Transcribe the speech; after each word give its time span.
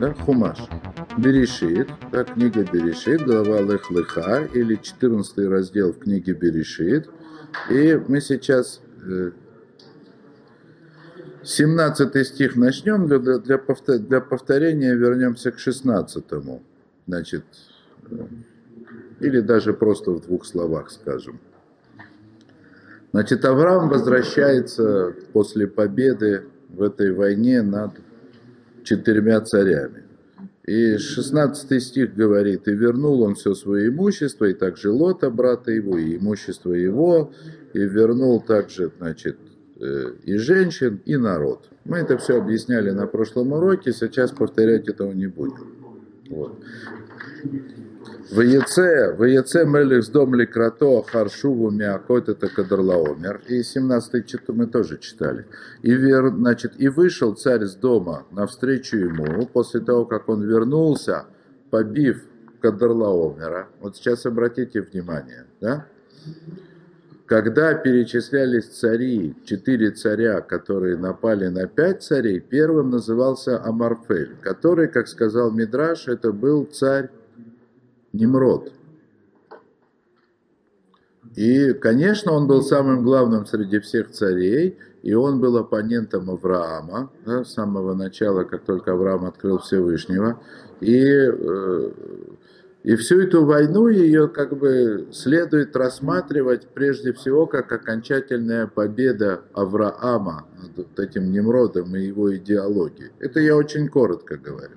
да, 0.00 0.14
Хумаш. 0.14 0.58
Берешит, 1.18 1.88
да, 2.10 2.24
книга 2.24 2.64
Берешит, 2.64 3.24
глава 3.24 3.60
Лех 3.60 3.90
Леха, 3.90 4.48
или 4.52 4.76
14 4.76 5.38
раздел 5.48 5.92
в 5.92 5.98
книге 5.98 6.32
Берешит. 6.32 7.08
И 7.70 8.00
мы 8.08 8.20
сейчас 8.20 8.80
17 11.42 12.16
э, 12.16 12.24
стих 12.24 12.56
начнем, 12.56 13.06
для, 13.06 13.18
для, 13.18 13.58
для 13.98 14.20
повторения 14.20 14.94
вернемся 14.94 15.52
к 15.52 15.58
16. 15.58 16.24
Значит, 17.06 17.44
э, 18.10 18.26
или 19.20 19.40
даже 19.40 19.74
просто 19.74 20.12
в 20.12 20.22
двух 20.22 20.46
словах 20.46 20.90
скажем. 20.90 21.40
Значит, 23.12 23.44
Авраам 23.44 23.90
возвращается 23.90 25.14
после 25.34 25.66
победы 25.66 26.46
в 26.70 26.82
этой 26.82 27.12
войне 27.12 27.60
над 27.60 27.92
четырьмя 28.84 29.40
царями. 29.40 30.04
И 30.64 30.96
16 30.96 31.82
стих 31.82 32.14
говорит, 32.14 32.68
«И 32.68 32.72
вернул 32.72 33.22
он 33.22 33.34
все 33.34 33.54
свое 33.54 33.88
имущество, 33.88 34.44
и 34.44 34.54
также 34.54 34.90
Лота, 34.90 35.28
брата 35.28 35.72
его, 35.72 35.98
и 35.98 36.16
имущество 36.16 36.72
его, 36.72 37.32
и 37.74 37.80
вернул 37.80 38.40
также, 38.40 38.92
значит, 38.98 39.38
э, 39.80 40.12
и 40.24 40.36
женщин, 40.36 41.00
и 41.04 41.16
народ». 41.16 41.68
Мы 41.84 41.98
это 41.98 42.16
все 42.16 42.38
объясняли 42.38 42.90
на 42.90 43.08
прошлом 43.08 43.52
уроке, 43.52 43.92
сейчас 43.92 44.30
повторять 44.30 44.88
этого 44.88 45.12
не 45.12 45.26
будем. 45.26 45.74
Вот. 46.30 46.62
В 48.32 48.40
яце, 48.40 49.12
в 49.12 49.24
яце 49.28 49.66
мелих 49.66 50.04
с 50.04 50.08
дом 50.08 50.34
ликрато 50.34 51.02
харшуву 51.02 51.70
миакот 51.70 52.30
это 52.30 52.48
кадрлаомер. 52.48 53.42
И 53.48 53.62
17 53.62 54.26
читу 54.26 54.54
мы 54.54 54.66
тоже 54.66 54.96
читали. 54.96 55.44
И, 55.82 55.92
вер, 55.92 56.30
значит, 56.30 56.72
и 56.78 56.88
вышел 56.88 57.34
царь 57.34 57.66
с 57.66 57.74
дома 57.74 58.24
навстречу 58.30 58.96
ему, 58.96 59.46
после 59.52 59.80
того, 59.80 60.06
как 60.06 60.30
он 60.30 60.44
вернулся, 60.44 61.26
побив 61.70 62.22
кадрлаомера. 62.62 63.68
Вот 63.80 63.96
сейчас 63.96 64.24
обратите 64.24 64.80
внимание, 64.80 65.44
да? 65.60 65.86
Когда 67.26 67.74
перечислялись 67.74 68.64
цари, 68.64 69.34
четыре 69.44 69.90
царя, 69.90 70.40
которые 70.40 70.96
напали 70.96 71.48
на 71.48 71.66
пять 71.66 72.02
царей, 72.02 72.40
первым 72.40 72.88
назывался 72.88 73.62
Амарфель, 73.62 74.36
который, 74.40 74.88
как 74.88 75.08
сказал 75.08 75.50
Мидраш, 75.50 76.08
это 76.08 76.32
был 76.32 76.64
царь 76.64 77.10
Немрод. 78.12 78.72
И, 81.36 81.72
конечно, 81.72 82.32
он 82.32 82.46
был 82.46 82.62
самым 82.62 83.02
главным 83.02 83.46
среди 83.46 83.78
всех 83.80 84.10
царей, 84.10 84.78
и 85.02 85.14
он 85.14 85.40
был 85.40 85.56
оппонентом 85.56 86.30
Авраама 86.30 87.10
да, 87.24 87.44
с 87.44 87.54
самого 87.54 87.94
начала, 87.94 88.44
как 88.44 88.64
только 88.64 88.92
Авраам 88.92 89.24
открыл 89.24 89.58
Всевышнего. 89.58 90.40
И, 90.80 91.02
э, 91.02 91.90
и 92.82 92.96
всю 92.96 93.20
эту 93.20 93.44
войну 93.44 93.88
ее 93.88 94.28
как 94.28 94.56
бы 94.56 95.08
следует 95.12 95.74
рассматривать 95.74 96.68
прежде 96.68 97.12
всего 97.12 97.46
как 97.46 97.72
окончательная 97.72 98.66
победа 98.66 99.40
Авраама 99.54 100.46
над 100.60 100.76
вот 100.76 101.00
этим 101.00 101.32
Немродом 101.32 101.96
и 101.96 102.02
его 102.02 102.36
идеологией. 102.36 103.10
Это 103.20 103.40
я 103.40 103.56
очень 103.56 103.88
коротко 103.88 104.36
говорю. 104.36 104.76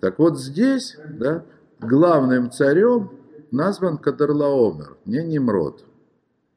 Так 0.00 0.18
вот 0.18 0.40
здесь, 0.40 0.96
да, 1.08 1.44
главным 1.82 2.50
царем 2.50 3.10
назван 3.50 3.98
Кадарлаомер, 3.98 4.96
не 5.04 5.22
Немрод, 5.22 5.84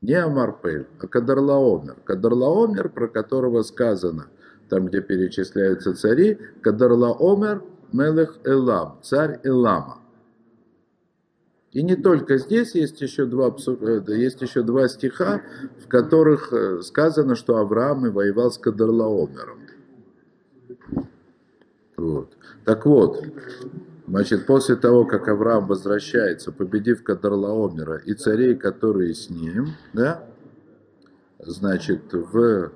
не 0.01 0.13
Амарпель, 0.13 0.87
а 0.99 1.07
Кадарлаомер. 1.07 1.95
Кадарлаомер, 2.05 2.89
про 2.89 3.07
которого 3.07 3.63
сказано, 3.63 4.27
там, 4.69 4.87
где 4.87 5.01
перечисляются 5.01 5.93
цари, 5.95 6.39
Кадарлаомер 6.61 7.63
Мелех 7.91 8.39
Элам, 8.43 8.99
царь 9.03 9.39
Элама. 9.43 9.99
И 11.71 11.83
не 11.83 11.95
только 11.95 12.37
здесь 12.37 12.73
есть 12.73 13.01
еще 13.01 13.25
два, 13.25 13.47
э, 13.67 14.01
есть 14.07 14.41
еще 14.41 14.63
два 14.63 14.87
стиха, 14.87 15.41
в 15.83 15.87
которых 15.87 16.53
э, 16.53 16.81
сказано, 16.81 17.35
что 17.35 17.57
Авраам 17.57 18.05
и 18.05 18.09
воевал 18.09 18.49
с 18.49 18.57
Кадарлаомером. 18.57 19.59
Вот. 21.97 22.29
Так 22.63 22.85
вот, 22.85 23.23
Значит, 24.07 24.45
после 24.45 24.75
того, 24.75 25.05
как 25.05 25.27
Авраам 25.27 25.67
возвращается, 25.67 26.51
победив 26.51 27.03
Кадарлаомера 27.03 27.97
и 27.97 28.13
царей, 28.13 28.55
которые 28.55 29.15
с 29.15 29.31
ним, 29.31 29.69
да, 29.93 30.25
значит, 31.39 32.13
в, 32.13 32.71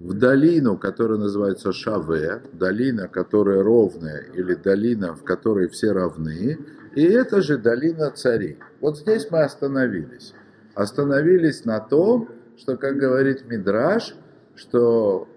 в 0.00 0.14
долину, 0.14 0.76
которая 0.76 1.18
называется 1.18 1.72
Шаве, 1.72 2.42
долина, 2.52 3.06
которая 3.06 3.62
ровная, 3.62 4.26
или 4.34 4.54
долина, 4.54 5.14
в 5.14 5.22
которой 5.22 5.68
все 5.68 5.92
равны, 5.92 6.58
и 6.96 7.02
это 7.02 7.40
же 7.40 7.56
долина 7.56 8.10
царей. 8.10 8.58
Вот 8.80 8.98
здесь 8.98 9.28
мы 9.30 9.42
остановились. 9.42 10.34
Остановились 10.74 11.64
на 11.64 11.78
том, 11.78 12.28
что, 12.56 12.76
как 12.76 12.96
говорит 12.96 13.46
Мидраш, 13.46 14.16
что 14.56 15.28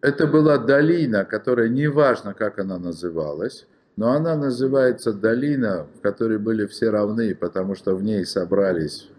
это 0.00 0.26
была 0.26 0.56
долина, 0.56 1.26
которая, 1.26 1.68
неважно, 1.68 2.32
как 2.32 2.58
она 2.58 2.78
называлась, 2.78 3.66
но 3.96 4.12
она 4.12 4.36
называется 4.36 5.12
долина, 5.12 5.86
в 5.96 6.00
которой 6.02 6.38
были 6.38 6.66
все 6.66 6.90
равны, 6.90 7.34
потому 7.34 7.74
что 7.74 7.96
в 7.96 8.02
ней 8.02 8.24
собрались 8.26 9.10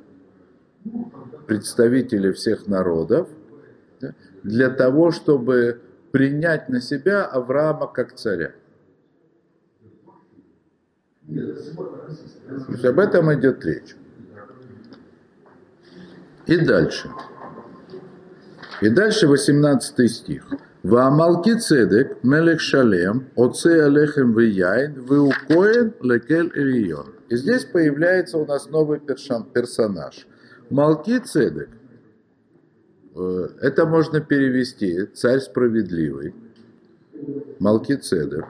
представители 1.47 2.31
всех 2.31 2.67
народов, 2.67 3.27
для 4.43 4.69
того, 4.69 5.11
чтобы 5.11 5.81
принять 6.11 6.69
на 6.69 6.79
себя 6.79 7.25
Авраама 7.25 7.87
как 7.87 8.13
царя. 8.13 8.53
То 11.27 12.71
есть 12.71 12.85
об 12.85 12.99
этом 12.99 13.33
идет 13.33 13.65
речь. 13.65 13.95
И 16.45 16.57
дальше. 16.57 17.09
И 18.81 18.89
дальше 18.89 19.27
18 19.27 20.09
стих. 20.09 20.47
Ваамалки 20.91 21.53
цедек, 21.59 22.23
мелех 22.23 22.61
шалем, 22.61 23.25
оце 23.35 23.83
алехем 23.87 24.33
вияйн, 24.37 24.93
веукоен 24.93 25.93
лекель 26.01 26.49
ильон. 26.55 27.07
И 27.27 27.35
здесь 27.35 27.65
появляется 27.65 28.37
у 28.37 28.45
нас 28.45 28.69
новый 28.69 29.01
персонаж. 29.01 30.25
Малки 30.69 31.19
цедек. 31.19 31.69
Э, 33.15 33.49
это 33.59 33.85
можно 33.85 34.21
перевести 34.21 35.07
царь 35.07 35.41
справедливый. 35.41 36.33
Малки 37.59 37.97
цедек. 37.97 38.45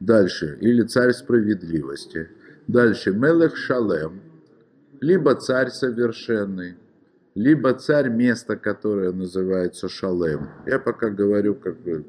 Дальше. 0.00 0.58
Или 0.60 0.82
царь 0.82 1.12
справедливости. 1.12 2.28
Дальше. 2.66 3.12
Мелех 3.12 3.56
шалем. 3.56 4.20
Либо 5.00 5.36
царь 5.36 5.70
совершенный 5.70 6.74
либо 7.34 7.72
царь 7.74 8.08
место, 8.10 8.56
которое 8.56 9.12
называется 9.12 9.88
Шалем. 9.88 10.48
Я 10.66 10.78
пока 10.78 11.08
говорю, 11.10 11.54
как 11.54 11.78
бы, 11.80 12.04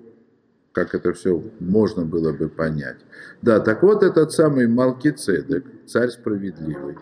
как 0.72 0.94
это 0.96 1.14
все 1.14 1.44
можно 1.60 2.04
было 2.06 2.34
бы 2.34 2.50
понять. 2.50 2.98
Да, 3.42 3.60
так 3.60 3.84
вот 3.84 4.04
этот 4.04 4.32
самый 4.32 4.68
Малкицедек, 4.68 5.66
царь 5.86 6.10
справедливый, 6.10 6.98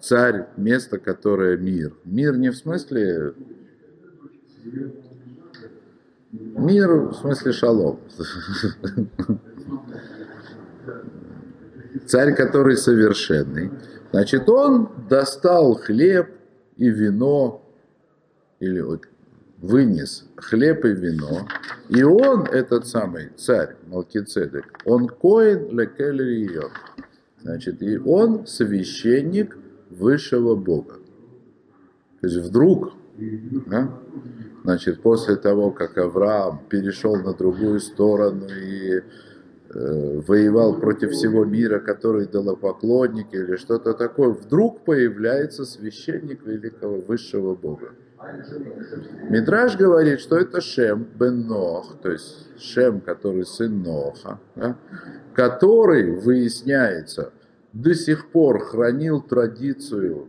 царь, 0.00 0.46
место, 0.56 0.98
которое 0.98 1.56
мир. 1.56 1.92
Мир 2.04 2.36
не 2.36 2.50
в 2.50 2.56
смысле... 2.56 3.34
Мир 6.32 6.88
в 6.90 7.14
смысле 7.14 7.52
шалом. 7.52 8.00
Царь, 12.06 12.34
который 12.36 12.76
совершенный. 12.76 13.70
Значит, 14.12 14.48
он 14.48 14.90
достал 15.08 15.74
хлеб, 15.74 16.28
и 16.80 16.88
вино, 16.88 17.59
или 18.60 18.84
вынес 19.58 20.26
хлеб 20.36 20.84
и 20.84 20.92
вино, 20.92 21.48
и 21.88 22.02
он, 22.02 22.44
этот 22.44 22.86
самый 22.86 23.30
царь 23.36 23.76
Малкицедек, 23.86 24.64
он 24.84 25.08
коин 25.08 25.78
лекелерион, 25.78 26.70
значит, 27.42 27.82
и 27.82 27.98
он 27.98 28.46
священник 28.46 29.56
высшего 29.90 30.54
Бога. 30.54 30.94
То 32.20 32.26
есть 32.26 32.38
вдруг, 32.38 32.92
да, 33.66 33.98
значит, 34.62 35.02
после 35.02 35.36
того, 35.36 35.72
как 35.72 35.98
Авраам 35.98 36.62
перешел 36.68 37.16
на 37.16 37.34
другую 37.34 37.80
сторону 37.80 38.46
и 38.48 39.02
Э, 39.72 40.20
воевал 40.26 40.80
против 40.80 41.12
всего 41.12 41.44
мира, 41.44 41.78
который 41.78 42.24
идолопоклонник 42.24 43.32
или 43.32 43.54
что-то 43.54 43.94
такое, 43.94 44.30
вдруг 44.30 44.84
появляется 44.84 45.64
священник 45.64 46.44
великого 46.44 46.96
высшего 46.96 47.54
Бога. 47.54 47.92
Мидраж 49.28 49.76
говорит, 49.76 50.20
что 50.20 50.36
это 50.36 50.60
Шем 50.60 51.06
бен 51.18 51.46
Нох, 51.46 51.96
то 52.02 52.10
есть 52.10 52.48
Шем, 52.58 53.00
который 53.00 53.46
сын 53.46 53.82
Ноха, 53.82 54.38
да, 54.56 54.76
который, 55.34 56.12
выясняется, 56.12 57.32
до 57.72 57.94
сих 57.94 58.30
пор 58.30 58.60
хранил 58.60 59.22
традицию 59.22 60.28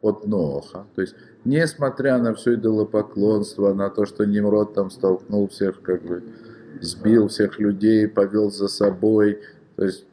от 0.00 0.26
Ноха, 0.26 0.86
то 0.94 1.02
есть 1.02 1.14
несмотря 1.44 2.18
на 2.18 2.34
все 2.34 2.54
идолопоклонство, 2.54 3.74
на 3.74 3.90
то, 3.90 4.06
что 4.06 4.24
Немрод 4.24 4.74
там 4.74 4.90
столкнул 4.90 5.48
всех 5.48 5.82
как 5.82 6.02
бы 6.02 6.22
сбил 6.80 7.28
всех 7.28 7.58
людей, 7.58 8.08
повел 8.08 8.50
за 8.50 8.68
собой. 8.68 9.40
То 9.76 9.84
есть, 9.84 10.06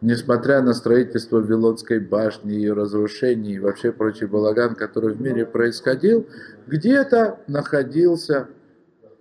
несмотря 0.00 0.62
на 0.62 0.72
строительство 0.72 1.40
Вавилонской 1.40 2.00
башни, 2.00 2.52
ее 2.52 2.72
разрушение 2.72 3.56
и 3.56 3.58
вообще 3.58 3.92
прочий 3.92 4.26
балаган, 4.26 4.74
который 4.74 5.14
в 5.14 5.20
мире 5.20 5.44
происходил, 5.46 6.26
где-то 6.66 7.40
находился 7.46 8.48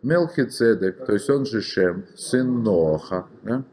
Мелхицедек, 0.01 1.05
то 1.05 1.13
есть 1.13 1.29
он 1.29 1.45
же 1.45 1.61
Шем, 1.61 2.05
сын 2.15 2.63
Ноха, 2.63 3.27
да? 3.43 3.63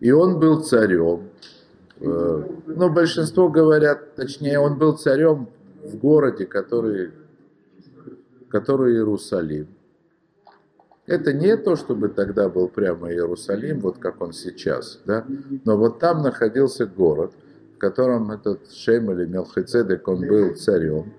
и 0.00 0.10
он 0.10 0.40
был 0.40 0.62
царем. 0.62 1.28
Э, 2.00 2.42
ну, 2.66 2.90
большинство 2.90 3.48
говорят, 3.48 4.16
точнее, 4.16 4.58
он 4.58 4.78
был 4.78 4.96
царем 4.96 5.48
в 5.84 5.96
городе, 5.96 6.44
который, 6.44 7.12
который 8.48 8.94
Иерусалим. 8.94 9.68
Это 11.06 11.32
не 11.32 11.56
то, 11.56 11.76
чтобы 11.76 12.08
тогда 12.08 12.48
был 12.48 12.68
прямо 12.68 13.10
Иерусалим, 13.12 13.80
вот 13.80 13.98
как 13.98 14.20
он 14.20 14.32
сейчас, 14.32 15.00
да? 15.06 15.24
но 15.64 15.76
вот 15.76 16.00
там 16.00 16.22
находился 16.22 16.86
город, 16.86 17.32
в 17.76 17.78
котором 17.78 18.32
этот 18.32 18.72
Шем 18.72 19.12
или 19.12 19.24
Мелхицедек, 19.26 20.08
он 20.08 20.26
был 20.26 20.56
царем. 20.56 21.12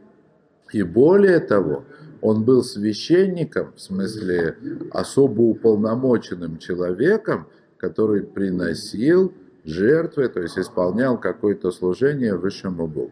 И 0.74 0.84
более 0.84 1.40
того, 1.40 1.86
он 2.22 2.44
был 2.44 2.64
священником, 2.64 3.74
в 3.76 3.82
смысле 3.82 4.58
особо 4.92 5.42
уполномоченным 5.42 6.58
человеком, 6.58 7.48
который 7.78 8.24
приносил 8.24 9.34
жертвы, 9.64 10.28
то 10.28 10.42
есть 10.42 10.58
исполнял 10.58 11.18
какое-то 11.18 11.72
служение 11.72 12.36
высшему 12.36 12.88
Богу. 12.88 13.12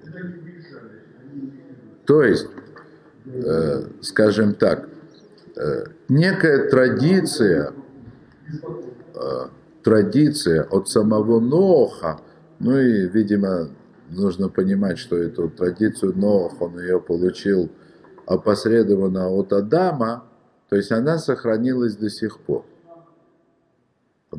То 2.06 2.24
есть, 2.24 2.48
э, 3.26 3.84
скажем 4.02 4.56
так, 4.56 4.90
некая 6.10 6.70
традиция, 6.70 7.74
э, 9.16 9.48
традиция 9.84 10.64
от 10.64 10.90
самого 10.90 11.40
Ноха, 11.40 12.20
ну 12.60 12.78
и, 12.78 13.08
видимо, 13.08 13.70
нужно 14.10 14.50
понимать, 14.50 14.98
что 14.98 15.18
эту 15.18 15.50
традицию 15.50 16.18
Ноах, 16.18 16.62
он 16.62 16.80
ее 16.80 17.00
получил 17.00 17.72
опосредованно 18.26 19.30
от 19.30 19.54
Адама, 19.54 20.26
то 20.70 20.76
есть 20.76 20.92
она 20.92 21.18
сохранилась 21.18 21.96
до 21.96 22.10
сих 22.10 22.40
пор. 22.40 22.66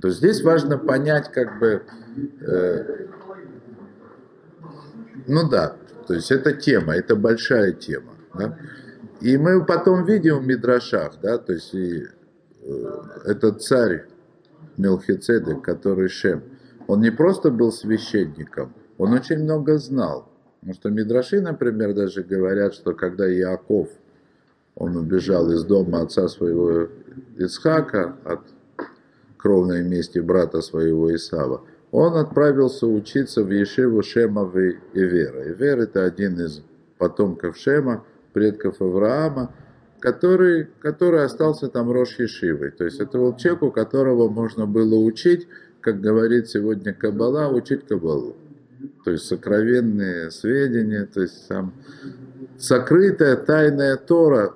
То 0.01 0.09
есть 0.09 0.19
здесь 0.19 0.43
важно 0.43 0.77
понять, 0.77 1.31
как 1.33 1.59
бы, 1.59 1.83
э, 2.41 3.07
ну 5.27 5.49
да, 5.49 5.77
то 6.07 6.15
есть 6.15 6.31
это 6.31 6.53
тема, 6.53 6.95
это 6.95 7.17
большая 7.17 7.73
тема. 7.73 8.13
Да? 8.35 8.59
И 9.21 9.37
мы 9.39 9.65
потом 9.65 10.05
видим 10.05 10.39
в 10.39 10.47
Мидрашах, 10.47 11.15
да, 11.23 11.39
то 11.39 11.53
есть 11.53 11.75
и, 11.75 12.05
э, 12.63 13.01
этот 13.25 13.63
царь 13.63 14.07
Мелхицедек, 14.77 15.63
который 15.63 16.09
Шем, 16.09 16.43
он 16.87 17.01
не 17.01 17.11
просто 17.11 17.51
был 17.51 17.73
священником, 17.73 18.75
он 18.99 19.13
очень 19.13 19.39
много 19.39 19.79
знал. 19.79 20.29
Потому 20.61 20.75
что 20.75 20.91
Мидраши, 20.91 21.41
например, 21.41 21.95
даже 21.95 22.23
говорят, 22.23 22.75
что 22.75 22.93
когда 22.93 23.31
Иаков, 23.33 23.89
он 24.75 24.97
убежал 24.97 25.51
из 25.51 25.65
дома 25.65 26.03
отца 26.03 26.29
своего 26.29 26.89
Исхака 27.39 28.17
от 28.25 28.41
кровной 29.39 29.83
мести 29.83 30.19
брата 30.19 30.61
своего 30.61 31.15
Исава, 31.15 31.63
он 31.93 32.17
отправился 32.17 32.87
учиться 32.87 33.43
в 33.43 33.51
Ешиву 33.51 34.03
Шема 34.03 34.45
в 34.45 34.59
Ивера. 34.59 35.53
Ивер 35.53 35.79
это 35.79 36.05
один 36.05 36.39
из 36.41 36.63
потомков 36.99 37.57
Шема, 37.57 38.05
предков 38.37 38.83
Авраама, 38.83 39.55
который, 39.99 40.69
который 40.81 41.25
остался 41.25 41.69
там 41.69 41.91
Рош 41.91 42.19
Ешивой. 42.19 42.71
То 42.71 42.85
есть 42.85 43.01
это 43.01 43.17
был 43.17 43.35
человек, 43.35 43.63
у 43.63 43.71
которого 43.71 44.29
можно 44.29 44.67
было 44.67 44.95
учить, 44.97 45.49
как 45.81 46.03
говорит 46.03 46.51
сегодня 46.51 46.93
Кабала, 46.93 47.49
учить 47.49 47.87
Кабалу. 47.87 48.37
То 49.07 49.13
есть 49.13 49.25
сокровенные 49.25 50.31
сведения, 50.31 51.07
то 51.07 51.23
есть 51.23 51.47
сам 51.47 51.73
сокрытая 52.59 53.37
тайная 53.37 53.97
Тора 53.97 54.55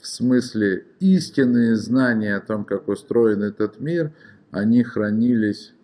в 0.00 0.06
смысле 0.08 0.84
истинные 0.98 1.76
знания 1.76 2.34
о 2.34 2.40
том, 2.40 2.64
как 2.64 2.88
устроен 2.88 3.44
этот 3.44 3.78
мир, 3.78 4.10
они 4.50 4.82
хранились 4.82 5.74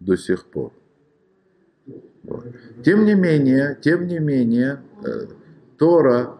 до 0.00 0.18
сих 0.18 0.44
пор. 0.44 0.70
Вот. 2.24 2.44
Тем 2.84 3.06
не 3.06 3.14
менее, 3.14 3.78
тем 3.80 4.06
не 4.06 4.18
менее, 4.18 4.80
э, 5.02 5.28
Тора 5.78 6.36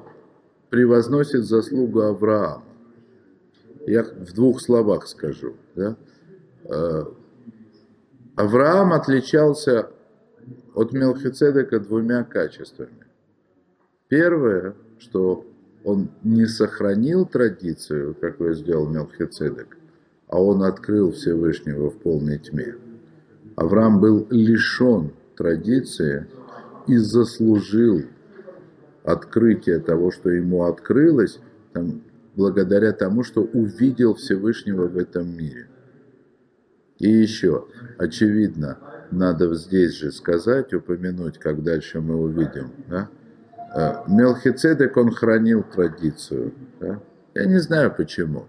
превозносит 0.73 1.45
заслугу 1.45 2.01
Авраама. 2.01 2.65
Я 3.87 4.05
в 4.05 4.33
двух 4.33 4.63
словах 4.63 5.07
скажу. 5.07 5.53
Да? 5.75 5.97
Э, 6.65 7.05
Авраам 8.37 8.95
отличался 8.95 9.91
от 10.75 10.95
Мелхицедека 10.95 11.79
двумя 11.79 12.25
качествами. 12.25 13.07
Первое, 14.09 14.75
что 14.99 15.45
он 15.85 16.09
не 16.23 16.47
сохранил 16.47 17.27
традицию, 17.27 18.15
как 18.15 18.33
какую 18.33 18.55
сделал 18.55 18.89
Мелхицедек, 18.89 19.77
а 20.29 20.43
он 20.43 20.63
открыл 20.63 21.13
Всевышнего 21.13 21.91
в 21.91 21.99
полной 21.99 22.39
тьме. 22.39 22.77
Авраам 23.57 24.01
был 24.01 24.27
лишен 24.31 25.13
традиции 25.37 26.27
и 26.87 26.97
заслужил 26.97 28.05
открытие 29.05 29.81
того, 29.81 30.11
что 30.11 30.31
ему 30.31 30.65
открылось, 30.65 31.41
там, 31.73 32.03
благодаря 32.37 32.93
тому, 32.93 33.23
что 33.23 33.43
увидел 33.43 34.15
Всевышнего 34.15 34.87
в 34.87 34.97
этом 34.97 35.37
мире. 35.37 35.69
И 36.99 37.09
еще, 37.09 37.67
очевидно, 37.99 38.79
надо 39.11 39.53
здесь 39.55 39.95
же 39.95 40.13
сказать, 40.13 40.73
упомянуть, 40.73 41.39
как 41.39 41.63
дальше 41.63 42.01
мы 42.01 42.17
увидим. 42.17 42.73
Да? 42.89 43.11
Э, 43.75 44.05
Мелхицедек, 44.09 44.97
он 44.97 45.11
хранил 45.11 45.65
традицию. 45.65 46.53
Да? 46.81 47.01
Я 47.35 47.47
не 47.47 47.59
знаю 47.59 47.93
почему. 47.95 48.47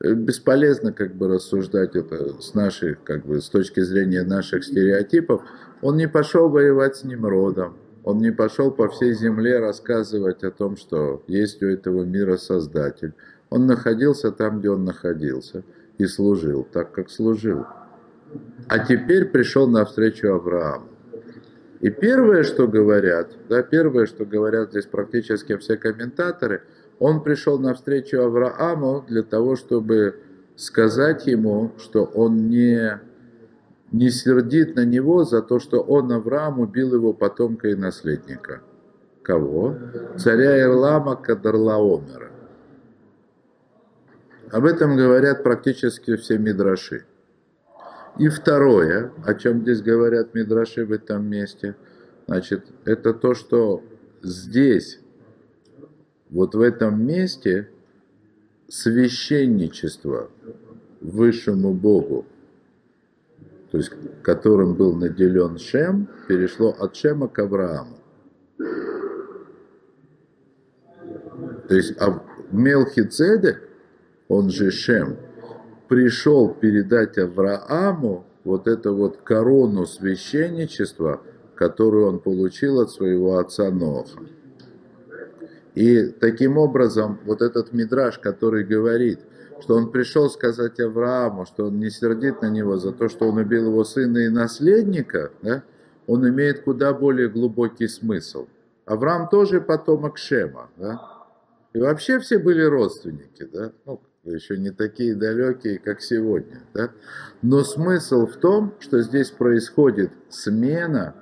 Э, 0.00 0.12
бесполезно 0.12 0.92
как 0.92 1.14
бы 1.14 1.28
рассуждать 1.28 1.96
это 1.96 2.40
с 2.40 2.54
нашей, 2.54 2.94
как 2.94 3.26
бы, 3.26 3.40
с 3.40 3.48
точки 3.48 3.80
зрения 3.80 4.22
наших 4.22 4.64
стереотипов. 4.64 5.42
Он 5.82 5.96
не 5.96 6.08
пошел 6.08 6.48
воевать 6.48 6.96
с 6.96 7.04
Немродом. 7.04 7.76
Он 8.08 8.18
не 8.18 8.32
пошел 8.32 8.70
по 8.70 8.88
всей 8.88 9.12
земле 9.12 9.58
рассказывать 9.58 10.42
о 10.42 10.50
том, 10.50 10.76
что 10.76 11.22
есть 11.26 11.62
у 11.62 11.66
этого 11.66 12.04
мира 12.04 12.36
Создатель. 12.36 13.12
Он 13.50 13.66
находился 13.66 14.30
там, 14.32 14.60
где 14.60 14.70
он 14.70 14.84
находился, 14.84 15.62
и 15.98 16.06
служил 16.06 16.66
так, 16.72 16.92
как 16.92 17.10
служил 17.10 17.66
а 18.68 18.78
теперь 18.80 19.26
пришел 19.26 19.66
навстречу 19.66 20.28
Аврааму. 20.28 20.88
И 21.80 21.90
первое, 21.90 22.42
что 22.42 22.66
говорят, 22.66 23.30
да, 23.48 23.62
первое, 23.62 24.06
что 24.06 24.24
говорят 24.24 24.70
здесь 24.70 24.86
практически 24.86 25.56
все 25.56 25.76
комментаторы, 25.76 26.62
он 26.98 27.22
пришел 27.22 27.58
навстречу 27.58 28.20
Аврааму 28.20 29.04
для 29.08 29.22
того, 29.22 29.54
чтобы 29.56 30.20
сказать 30.56 31.26
ему, 31.26 31.72
что 31.78 32.04
он 32.04 32.48
не, 32.48 33.00
не 33.92 34.10
сердит 34.10 34.76
на 34.76 34.84
него 34.84 35.24
за 35.24 35.42
то, 35.42 35.58
что 35.58 35.80
он, 35.80 36.12
Авраам, 36.12 36.60
убил 36.60 36.94
его 36.94 37.12
потомка 37.12 37.68
и 37.68 37.74
наследника. 37.74 38.60
Кого? 39.22 39.76
Царя 40.16 40.60
Ирлама 40.62 41.16
Кадарлаомера. 41.16 42.30
Об 44.50 44.64
этом 44.64 44.96
говорят 44.96 45.42
практически 45.42 46.16
все 46.16 46.38
мидраши. 46.38 47.04
И 48.18 48.28
второе, 48.28 49.12
о 49.24 49.34
чем 49.34 49.62
здесь 49.62 49.80
говорят 49.80 50.34
Мидраши 50.34 50.84
в 50.84 50.92
этом 50.92 51.26
месте, 51.26 51.76
значит, 52.26 52.66
это 52.84 53.14
то, 53.14 53.34
что 53.34 53.84
здесь, 54.22 54.98
вот 56.30 56.54
в 56.54 56.60
этом 56.60 57.06
месте, 57.06 57.70
священничество 58.66 60.30
высшему 61.00 61.72
Богу, 61.72 62.26
то 63.70 63.78
есть 63.78 63.92
которым 64.22 64.74
был 64.74 64.94
наделен 64.94 65.58
Шем, 65.58 66.08
перешло 66.26 66.74
от 66.78 66.96
Шема 66.96 67.28
к 67.28 67.38
Аврааму. 67.38 67.98
То 71.68 71.74
есть 71.74 71.94
а 72.00 72.22
Мелхицедек, 72.50 73.68
он 74.28 74.50
же 74.50 74.70
Шем, 74.70 75.16
пришел 75.88 76.54
передать 76.54 77.18
Аврааму 77.18 78.26
вот 78.44 78.66
эту 78.66 78.94
вот 78.94 79.18
корону 79.18 79.84
священничества, 79.84 81.20
которую 81.54 82.06
он 82.06 82.20
получил 82.20 82.80
от 82.80 82.90
своего 82.90 83.38
отца 83.38 83.70
Ноха. 83.70 84.20
И 85.74 86.06
таким 86.06 86.56
образом 86.56 87.20
вот 87.24 87.42
этот 87.42 87.72
мидраж, 87.72 88.18
который 88.18 88.64
говорит, 88.64 89.20
что 89.60 89.74
он 89.74 89.90
пришел 89.90 90.30
сказать 90.30 90.80
Аврааму, 90.80 91.46
что 91.46 91.66
он 91.66 91.78
не 91.78 91.90
сердит 91.90 92.42
на 92.42 92.50
него 92.50 92.76
за 92.76 92.92
то, 92.92 93.08
что 93.08 93.28
он 93.28 93.38
убил 93.38 93.66
его 93.66 93.84
сына 93.84 94.18
и 94.18 94.28
наследника, 94.28 95.32
да, 95.42 95.62
он 96.06 96.28
имеет 96.28 96.62
куда 96.62 96.92
более 96.92 97.28
глубокий 97.28 97.88
смысл. 97.88 98.46
Авраам 98.86 99.28
тоже 99.28 99.60
потомок 99.60 100.16
Шема, 100.16 100.70
да? 100.76 101.00
И 101.74 101.78
вообще 101.78 102.18
все 102.18 102.38
были 102.38 102.62
родственники, 102.62 103.44
да? 103.52 103.72
Ну, 103.84 104.00
еще 104.24 104.56
не 104.56 104.70
такие 104.70 105.14
далекие, 105.14 105.78
как 105.78 106.00
сегодня. 106.00 106.62
Да? 106.74 106.90
Но 107.42 107.64
смысл 107.64 108.26
в 108.26 108.36
том, 108.36 108.74
что 108.80 109.00
здесь 109.00 109.30
происходит 109.30 110.12
смена 110.28 111.14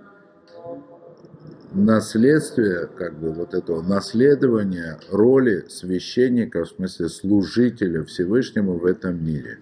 наследствия, 1.76 2.87
как 2.87 3.18
бы 3.18 3.33
вот 3.33 3.54
этого 3.54 3.83
наследования 3.83 4.99
роли 5.11 5.64
священника, 5.68 6.64
в 6.64 6.68
смысле 6.68 7.09
служителя 7.09 8.04
Всевышнему 8.04 8.78
в 8.78 8.87
этом 8.87 9.25
мире. 9.25 9.59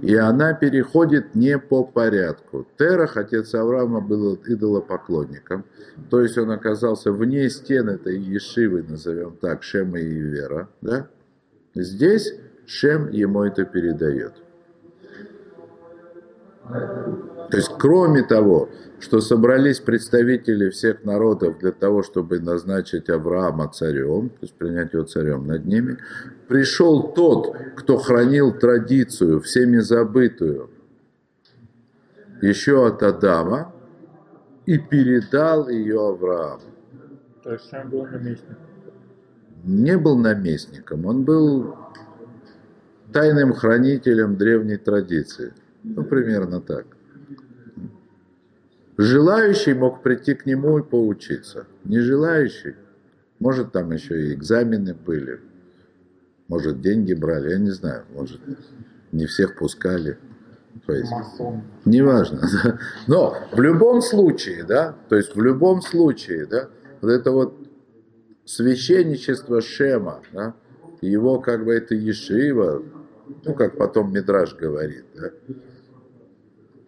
И 0.00 0.14
она 0.14 0.52
переходит 0.52 1.34
не 1.34 1.58
по 1.58 1.82
порядку. 1.82 2.66
Терах, 2.78 3.16
отец 3.16 3.54
Авраама, 3.54 4.00
был 4.00 4.38
идолопоклонником, 4.46 5.64
то 6.10 6.20
есть 6.20 6.36
он 6.38 6.50
оказался 6.50 7.10
вне 7.10 7.48
стен 7.48 7.88
этой 7.88 8.18
ешивы, 8.18 8.82
назовем 8.82 9.36
так, 9.40 9.62
Шема 9.62 9.98
и 9.98 10.08
Вера. 10.08 10.68
Да? 10.82 11.08
Здесь 11.74 12.34
Шем 12.66 13.10
ему 13.10 13.44
это 13.44 13.64
передает. 13.64 14.34
То 17.50 17.56
есть, 17.56 17.70
кроме 17.78 18.22
того, 18.22 18.68
что 18.98 19.20
собрались 19.20 19.80
представители 19.80 20.70
всех 20.70 21.04
народов 21.04 21.58
для 21.58 21.72
того, 21.72 22.02
чтобы 22.02 22.40
назначить 22.40 23.10
Авраама 23.10 23.68
царем, 23.68 24.30
то 24.30 24.38
есть 24.42 24.54
принять 24.54 24.92
его 24.92 25.04
царем 25.04 25.46
над 25.46 25.66
ними, 25.66 25.98
пришел 26.48 27.12
тот, 27.12 27.56
кто 27.76 27.98
хранил 27.98 28.52
традицию, 28.52 29.40
всеми 29.40 29.78
забытую, 29.78 30.70
еще 32.42 32.86
от 32.86 33.02
Адама, 33.02 33.72
и 34.64 34.78
передал 34.78 35.68
ее 35.68 36.08
Аврааму. 36.08 36.62
То 37.42 37.52
есть 37.52 37.68
сам 37.70 37.90
был 37.90 38.06
наместник. 38.06 38.56
Не 39.64 39.96
был 39.98 40.16
наместником, 40.18 41.06
он 41.06 41.24
был 41.24 41.76
тайным 43.12 43.52
хранителем 43.52 44.36
древней 44.36 44.76
традиции. 44.76 45.52
Ну, 45.82 46.02
примерно 46.04 46.60
так. 46.60 46.95
Желающий 48.98 49.74
мог 49.74 50.02
прийти 50.02 50.34
к 50.34 50.46
нему 50.46 50.78
и 50.78 50.82
поучиться. 50.82 51.66
Не 51.84 52.00
желающий, 52.00 52.76
может, 53.38 53.72
там 53.72 53.92
еще 53.92 54.28
и 54.28 54.34
экзамены 54.34 54.94
были, 54.94 55.40
может, 56.48 56.80
деньги 56.80 57.12
брали, 57.12 57.50
я 57.50 57.58
не 57.58 57.70
знаю, 57.70 58.04
может, 58.14 58.40
не 59.12 59.26
всех 59.26 59.56
пускали. 59.56 60.18
То 60.86 60.92
есть, 60.92 61.12
неважно. 61.84 62.42
Да. 62.62 62.78
Но 63.06 63.36
в 63.52 63.60
любом 63.60 64.02
случае, 64.02 64.64
да, 64.64 64.94
то 65.08 65.16
есть 65.16 65.34
в 65.34 65.42
любом 65.42 65.82
случае, 65.82 66.46
да, 66.46 66.68
вот 67.00 67.10
это 67.10 67.30
вот 67.32 67.54
священничество 68.44 69.60
Шема, 69.60 70.22
да, 70.32 70.54
его 71.00 71.40
как 71.40 71.64
бы 71.64 71.74
это 71.74 71.94
Ешива, 71.94 72.82
ну, 73.44 73.54
как 73.54 73.76
потом 73.76 74.12
Мидраж 74.12 74.54
говорит, 74.54 75.04
да, 75.14 75.30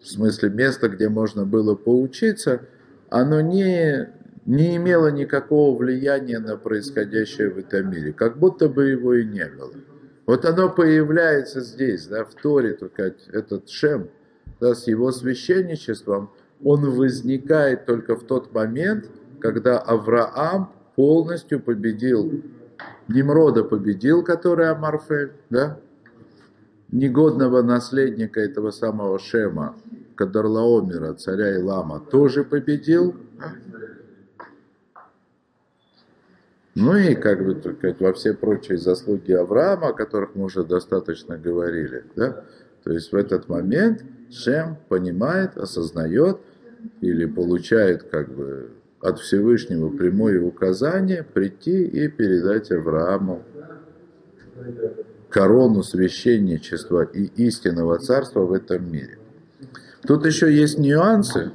в 0.00 0.06
смысле 0.06 0.50
место, 0.50 0.88
где 0.88 1.08
можно 1.08 1.44
было 1.44 1.74
поучиться, 1.74 2.62
оно 3.10 3.40
не, 3.40 4.08
не 4.46 4.76
имело 4.76 5.08
никакого 5.10 5.76
влияния 5.76 6.38
на 6.38 6.56
происходящее 6.56 7.50
в 7.50 7.58
этом 7.58 7.90
мире, 7.90 8.12
как 8.12 8.38
будто 8.38 8.68
бы 8.68 8.88
его 8.88 9.14
и 9.14 9.24
не 9.24 9.46
было. 9.46 9.72
Вот 10.26 10.44
оно 10.44 10.68
появляется 10.68 11.60
здесь, 11.60 12.06
да, 12.06 12.24
в 12.24 12.34
Торе, 12.34 12.74
только 12.74 13.14
этот 13.32 13.70
Шем, 13.70 14.08
да, 14.60 14.74
с 14.74 14.86
его 14.86 15.10
священничеством, 15.10 16.30
он 16.62 16.90
возникает 16.90 17.86
только 17.86 18.16
в 18.16 18.24
тот 18.24 18.52
момент, 18.52 19.06
когда 19.40 19.78
Авраам 19.78 20.72
полностью 20.96 21.60
победил, 21.60 22.42
Немрода 23.08 23.64
победил, 23.64 24.22
который 24.22 24.68
Амарфель, 24.68 25.32
да, 25.48 25.78
негодного 26.90 27.62
наследника 27.62 28.40
этого 28.40 28.70
самого 28.70 29.18
Шема, 29.18 29.76
Кадарлаомера, 30.14 31.14
царя 31.14 31.56
Илама, 31.56 32.00
тоже 32.00 32.44
победил. 32.44 33.14
Ну 36.74 36.96
и 36.96 37.14
как 37.14 37.44
бы 37.44 37.54
только 37.56 37.94
во 37.98 38.12
все 38.12 38.34
прочие 38.34 38.78
заслуги 38.78 39.32
Авраама, 39.32 39.88
о 39.88 39.92
которых 39.92 40.34
мы 40.34 40.44
уже 40.44 40.62
достаточно 40.62 41.36
говорили, 41.36 42.04
да? 42.14 42.44
то 42.84 42.92
есть 42.92 43.10
в 43.12 43.16
этот 43.16 43.48
момент 43.48 44.04
Шем 44.30 44.76
понимает, 44.88 45.56
осознает 45.56 46.38
или 47.00 47.26
получает 47.26 48.04
как 48.04 48.28
бы 48.28 48.70
от 49.00 49.18
Всевышнего 49.18 49.88
прямое 49.90 50.40
указание 50.40 51.24
прийти 51.24 51.84
и 51.84 52.08
передать 52.08 52.70
Аврааму 52.70 53.42
корону 55.28 55.82
священничества 55.82 57.02
и 57.02 57.24
истинного 57.36 57.98
царства 57.98 58.40
в 58.40 58.52
этом 58.52 58.90
мире. 58.90 59.18
Тут 60.06 60.24
еще 60.26 60.52
есть 60.52 60.78
нюансы, 60.78 61.50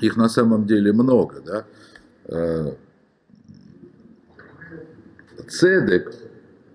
их 0.00 0.16
на 0.16 0.28
самом 0.28 0.66
деле 0.66 0.92
много, 0.92 1.40
да. 1.40 1.64
Э, 2.26 2.72
цедек, 5.48 6.14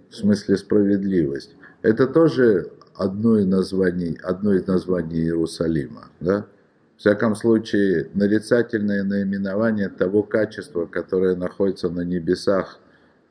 в 0.09 0.15
смысле 0.15 0.57
справедливость, 0.57 1.55
это 1.81 2.07
тоже 2.07 2.71
одно 2.95 3.37
из 3.37 3.45
названий, 3.45 4.17
одно 4.21 4.53
из 4.53 4.67
названий 4.67 5.21
Иерусалима, 5.21 6.09
да. 6.19 6.45
В 6.97 6.99
всяком 6.99 7.33
случае, 7.35 8.09
нарицательное 8.13 9.03
наименование 9.03 9.87
того 9.87 10.21
качества, 10.21 10.85
которое 10.85 11.37
находится 11.37 11.89
на 11.89 12.01
небесах 12.01 12.79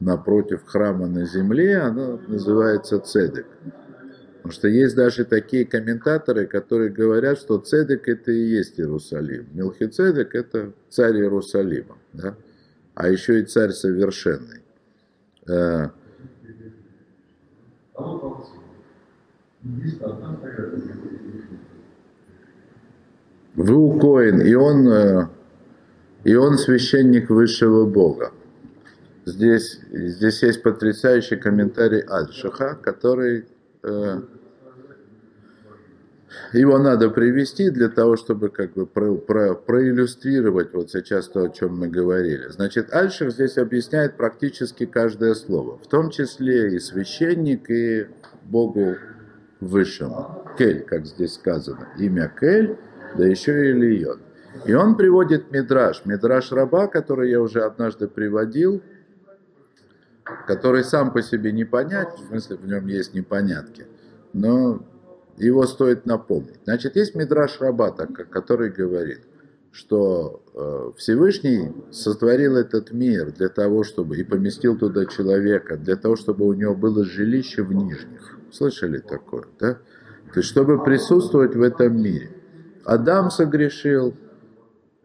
напротив 0.01 0.65
храма 0.65 1.07
на 1.09 1.27
земле, 1.27 1.79
оно 1.79 2.21
называется 2.29 2.99
цедек. 3.01 3.47
Потому 4.37 4.53
что 4.53 4.69
есть 4.69 4.97
даже 4.97 5.25
такие 5.25 5.67
комментаторы, 5.67 6.47
которые 6.47 6.91
говорят, 6.91 7.39
что 7.39 7.59
цедек 7.59 8.09
это 8.09 8.31
и 8.31 8.39
есть 8.39 8.79
Иерусалим. 8.79 9.49
Мелхицедек 9.53 10.35
это 10.35 10.73
царь 10.89 11.17
Иерусалима. 11.17 11.99
Да? 12.13 12.35
А 12.95 13.09
еще 13.09 13.41
и 13.41 13.45
царь 13.45 13.73
совершенный. 13.73 14.63
Э, 15.49 15.89
Вы 23.55 23.99
Коин, 23.99 24.41
и 24.41 24.55
он, 24.55 24.89
э, 24.89 25.29
и 26.23 26.37
он 26.37 26.59
священник 26.59 27.29
высшего 27.29 27.87
Бога. 27.87 28.33
Здесь, 29.29 29.81
здесь 29.91 30.43
есть 30.43 30.63
потрясающий 30.63 31.37
комментарий 31.37 32.01
Альшиха, 32.01 32.79
который 32.83 33.45
э, 33.83 34.21
его 36.55 36.79
надо 36.79 37.11
привести 37.11 37.69
для 37.69 37.91
того, 37.91 38.17
чтобы 38.17 38.49
как 38.49 38.73
бы 38.73 38.87
про, 38.87 39.17
про, 39.17 39.55
проиллюстрировать 39.55 40.73
вот 40.73 40.91
сейчас 40.91 41.29
то, 41.29 41.43
о 41.43 41.49
чем 41.51 41.79
мы 41.79 41.89
говорили. 41.89 42.49
Значит, 42.49 42.95
Альших 42.95 43.33
здесь 43.33 43.59
объясняет 43.59 44.17
практически 44.17 44.87
каждое 44.87 45.35
слово, 45.35 45.79
в 45.79 45.87
том 45.89 46.11
числе 46.11 46.75
и 46.75 46.79
священник, 46.79 47.69
и 47.71 48.07
Богу 48.45 48.97
Высшему. 49.61 50.43
Кель, 50.57 50.83
как 50.83 51.05
здесь 51.05 51.35
сказано, 51.35 51.89
имя 51.99 52.33
Кель, 52.41 52.79
да 53.17 53.27
еще 53.27 53.53
и 53.53 53.73
Ильон. 53.73 54.21
И 54.65 54.73
он 54.73 54.97
приводит 54.97 55.51
Мидраш, 55.51 56.03
Мидраш 56.07 56.51
раба, 56.53 56.87
который 56.87 57.31
я 57.31 57.41
уже 57.43 57.61
однажды 57.61 58.09
приводил, 58.09 58.83
который 60.47 60.85
сам 60.85 61.13
по 61.13 61.23
себе 61.23 61.53
не 61.53 61.65
понять, 61.65 62.15
в 62.19 62.27
смысле 62.29 62.57
в 62.57 62.67
нем 62.67 62.87
есть 62.87 63.15
непонятки, 63.15 63.87
но 64.33 64.83
его 65.37 65.67
стоит 65.67 66.07
напомнить. 66.07 66.61
Значит, 66.65 66.97
есть 66.97 67.15
Мидраш 67.15 67.61
Рабата, 67.61 68.07
который 68.07 68.71
говорит, 68.71 69.21
что 69.71 70.43
э, 70.55 70.93
Всевышний 70.97 71.73
сотворил 71.93 72.57
этот 72.57 72.91
мир 72.93 73.33
для 73.33 73.49
того, 73.49 73.85
чтобы 73.85 74.17
и 74.17 74.25
поместил 74.25 74.77
туда 74.77 75.07
человека, 75.07 75.77
для 75.77 75.97
того, 75.97 76.17
чтобы 76.17 76.47
у 76.47 76.53
него 76.53 76.75
было 76.75 77.05
жилище 77.05 77.63
в 77.63 77.73
нижних. 77.73 78.39
Слышали 78.51 78.99
такое, 78.99 79.45
да? 79.61 79.75
То 80.33 80.41
есть, 80.41 80.49
чтобы 80.49 80.83
присутствовать 80.83 81.55
в 81.55 81.63
этом 81.63 82.01
мире. 82.03 82.31
Адам 82.85 83.31
согрешил, 83.31 84.15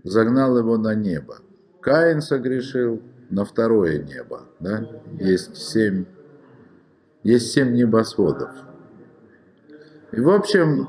загнал 0.03 0.58
его 0.58 0.77
на 0.77 0.96
небо. 0.96 1.38
Каин 1.82 2.22
согрешил, 2.22 3.01
на 3.33 3.45
второе 3.45 3.97
небо. 3.99 4.41
Да? 4.59 4.87
Есть, 5.19 5.57
семь, 5.57 6.05
есть 7.23 7.51
семь 7.51 7.73
небосводов. 7.73 8.51
И, 10.11 10.19
в 10.19 10.29
общем, 10.29 10.87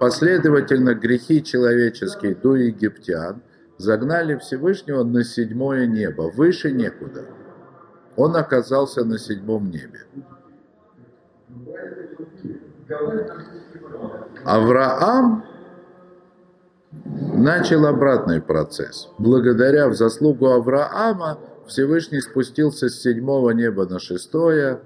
последовательно 0.00 0.94
грехи 0.94 1.42
человеческие 1.42 2.34
до 2.34 2.56
египтян 2.56 3.40
загнали 3.76 4.36
Всевышнего 4.36 5.04
на 5.04 5.22
седьмое 5.22 5.86
небо, 5.86 6.22
выше 6.22 6.72
некуда. 6.72 7.24
Он 8.16 8.34
оказался 8.34 9.04
на 9.04 9.18
седьмом 9.18 9.70
небе. 9.70 10.00
Авраам 14.44 15.44
начал 17.04 17.86
обратный 17.86 18.40
процесс. 18.40 19.08
Благодаря 19.18 19.88
в 19.88 19.94
заслугу 19.94 20.46
Авраама 20.46 21.38
Всевышний 21.66 22.20
спустился 22.20 22.88
с 22.88 23.00
седьмого 23.00 23.50
неба 23.50 23.86
на 23.86 23.98
шестое. 23.98 24.80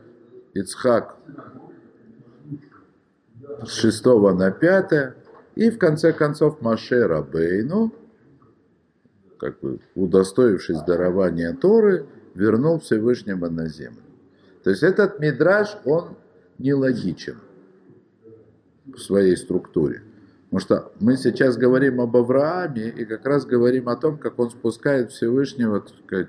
Ицхак 0.54 1.16
с 3.64 3.72
6 3.74 4.04
на 4.34 4.50
5, 4.50 5.14
и 5.54 5.70
в 5.70 5.78
конце 5.78 6.12
концов 6.12 6.60
Маше 6.60 7.06
Рабейну, 7.06 7.92
как 9.38 9.60
бы 9.60 9.80
удостоившись 9.94 10.82
дарования 10.82 11.54
Торы, 11.54 12.06
вернул 12.34 12.80
Всевышнего 12.80 13.48
на 13.48 13.68
землю. 13.68 14.02
То 14.62 14.70
есть 14.70 14.82
этот 14.82 15.20
мидраж, 15.20 15.76
он 15.84 16.16
нелогичен 16.58 17.38
в 18.86 18.98
своей 18.98 19.36
структуре. 19.36 20.02
Потому 20.52 20.60
что 20.60 20.92
мы 21.00 21.16
сейчас 21.16 21.56
говорим 21.56 21.98
об 22.02 22.14
Аврааме 22.14 22.90
и 22.90 23.06
как 23.06 23.24
раз 23.24 23.46
говорим 23.46 23.88
о 23.88 23.96
том, 23.96 24.18
как 24.18 24.38
он 24.38 24.50
спускает 24.50 25.10
Всевышнего, 25.10 25.80
так 25.80 25.94
сказать, 26.04 26.28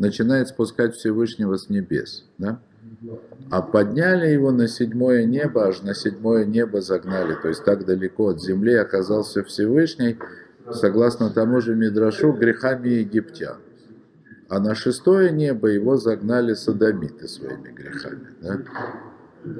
начинает 0.00 0.48
спускать 0.48 0.96
Всевышнего 0.96 1.56
с 1.56 1.68
небес. 1.68 2.28
Да? 2.36 2.60
А 3.52 3.62
подняли 3.62 4.26
его 4.26 4.50
на 4.50 4.66
седьмое 4.66 5.24
небо, 5.24 5.68
аж 5.68 5.82
на 5.82 5.94
седьмое 5.94 6.44
небо 6.44 6.80
загнали. 6.80 7.36
То 7.40 7.46
есть 7.46 7.64
так 7.64 7.86
далеко 7.86 8.30
от 8.30 8.42
земли 8.42 8.74
оказался 8.74 9.44
Всевышний, 9.44 10.18
согласно 10.72 11.30
тому 11.30 11.60
же 11.60 11.76
Мидрашу, 11.76 12.32
грехами 12.32 12.88
египтян. 12.88 13.58
А 14.48 14.58
на 14.58 14.74
шестое 14.74 15.30
небо 15.30 15.68
его 15.68 15.96
загнали 15.96 16.54
садомиты 16.54 17.28
своими 17.28 17.68
грехами. 17.68 18.26
Да? 18.42 18.58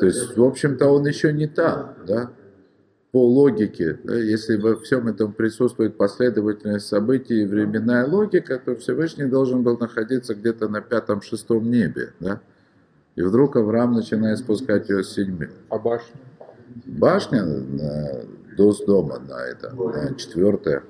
То 0.00 0.06
есть, 0.06 0.36
в 0.36 0.42
общем-то, 0.42 0.88
он 0.88 1.06
еще 1.06 1.32
не 1.32 1.46
там. 1.46 1.94
Да? 2.08 2.32
По 3.14 3.24
логике, 3.24 3.96
да, 4.02 4.16
если 4.16 4.56
во 4.56 4.74
всем 4.74 5.06
этом 5.06 5.32
присутствует 5.32 5.96
последовательность 5.96 6.88
событий 6.88 7.42
и 7.42 7.46
временная 7.46 8.08
логика, 8.08 8.58
то 8.58 8.74
Всевышний 8.74 9.26
должен 9.26 9.62
был 9.62 9.78
находиться 9.78 10.34
где-то 10.34 10.68
на 10.68 10.80
пятом-шестом 10.80 11.70
небе. 11.70 12.12
Да? 12.18 12.40
И 13.14 13.22
вдруг 13.22 13.54
Авраам 13.54 13.92
начинает 13.92 14.40
спускать 14.40 14.88
ее 14.88 15.04
с 15.04 15.12
седьми. 15.12 15.46
А 15.68 15.78
башня? 15.78 16.16
Башня 16.86 17.44
на, 17.44 18.22
до 18.56 18.74
дома 18.84 19.20
на 19.20 19.46
это, 19.46 19.72
на 19.76 20.16
четвертое. 20.16 20.82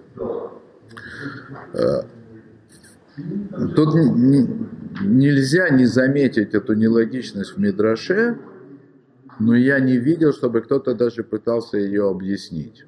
Э, 1.74 2.04
тут 3.76 3.94
нельзя 5.02 5.68
не 5.68 5.84
заметить 5.84 6.54
эту 6.54 6.72
нелогичность 6.72 7.50
в 7.50 7.58
Мидраше, 7.58 8.38
но 9.38 9.54
я 9.54 9.80
не 9.80 9.96
видел, 9.96 10.32
чтобы 10.32 10.60
кто-то 10.60 10.94
даже 10.94 11.24
пытался 11.24 11.78
ее 11.78 12.08
объяснить. 12.08 12.84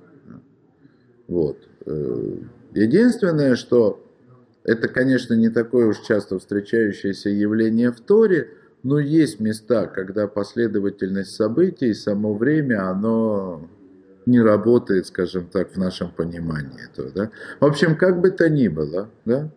Вот. 1.29 1.59
Э, 1.87 2.37
единственное, 2.75 3.57
что 3.57 4.03
это, 4.65 4.89
конечно, 4.89 5.35
не 5.35 5.49
такое 5.49 5.87
уж 5.87 6.01
часто 6.01 6.39
встречающееся 6.39 7.31
явление 7.31 7.91
в 7.91 8.01
Торе– 8.01 8.51
но 8.87 9.01
есть 9.01 9.41
места, 9.41 9.89
когда 9.89 10.29
последовательность 10.29 11.35
событий, 11.35 11.93
само 11.93 12.35
время, 12.35 12.89
оно 12.89 13.69
не 14.27 14.41
работает, 14.41 15.09
скажем 15.09 15.49
так, 15.49 15.73
в 15.73 15.77
нашем 15.77 16.13
понимании. 16.13 16.87
То, 16.95 17.11
да? 17.11 17.31
В 17.59 17.65
общем, 17.65 17.97
как 17.97 18.21
бы 18.21 18.31
то 18.31 18.49
ни 18.49 18.69
было, 18.69 19.09
да? 19.25 19.51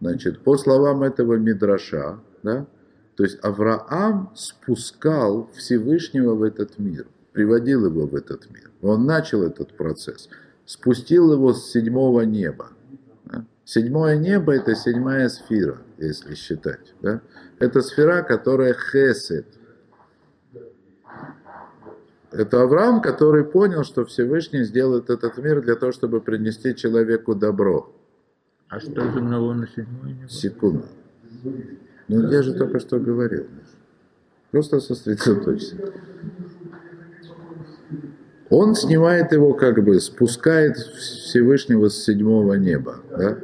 значит, 0.00 0.40
по 0.40 0.58
словам 0.58 1.02
этого 1.04 1.36
Мидраша, 1.36 2.18
да? 2.42 2.66
То 3.16 3.24
есть 3.24 3.38
Авраам 3.42 4.30
спускал 4.34 5.50
Всевышнего 5.54 6.34
в 6.34 6.42
этот 6.42 6.78
мир, 6.78 7.06
приводил 7.32 7.86
его 7.86 8.06
в 8.06 8.14
этот 8.14 8.50
мир. 8.50 8.70
Он 8.82 9.06
начал 9.06 9.42
этот 9.42 9.74
процесс, 9.76 10.28
спустил 10.66 11.32
его 11.32 11.54
с 11.54 11.70
седьмого 11.70 12.22
неба. 12.22 12.70
Седьмое 13.64 14.16
небо– 14.16 14.52
это 14.54 14.76
седьмая 14.76 15.28
сфера, 15.28 15.78
если 15.98 16.34
считать. 16.36 16.94
Да? 17.00 17.20
это 17.58 17.80
сфера, 17.80 18.22
которая 18.22 18.74
хесед. 18.74 19.46
Это 22.30 22.62
Авраам, 22.62 23.00
который 23.00 23.44
понял, 23.44 23.82
что 23.82 24.04
Всевышний 24.04 24.62
сделает 24.62 25.10
этот 25.10 25.38
мир 25.38 25.62
для 25.62 25.74
того, 25.74 25.90
чтобы 25.90 26.20
принести 26.20 26.76
человеку 26.76 27.34
добро. 27.34 27.92
А 28.68 28.78
что 28.78 29.10
загнало 29.10 29.54
на 29.54 29.66
седьмое 29.66 30.12
небо? 30.12 30.28
Секунду. 30.28 30.84
Ну, 32.08 32.30
я 32.30 32.42
же 32.42 32.54
только 32.54 32.78
что 32.80 32.98
говорил. 32.98 33.46
Просто 34.50 34.80
сосредоточься. 34.80 35.76
Он 38.48 38.74
снимает 38.74 39.32
его, 39.32 39.54
как 39.54 39.82
бы 39.82 40.00
спускает 40.00 40.76
Всевышнего 40.76 41.88
с 41.88 42.04
седьмого 42.04 42.54
неба. 42.54 43.00
Да? 43.10 43.38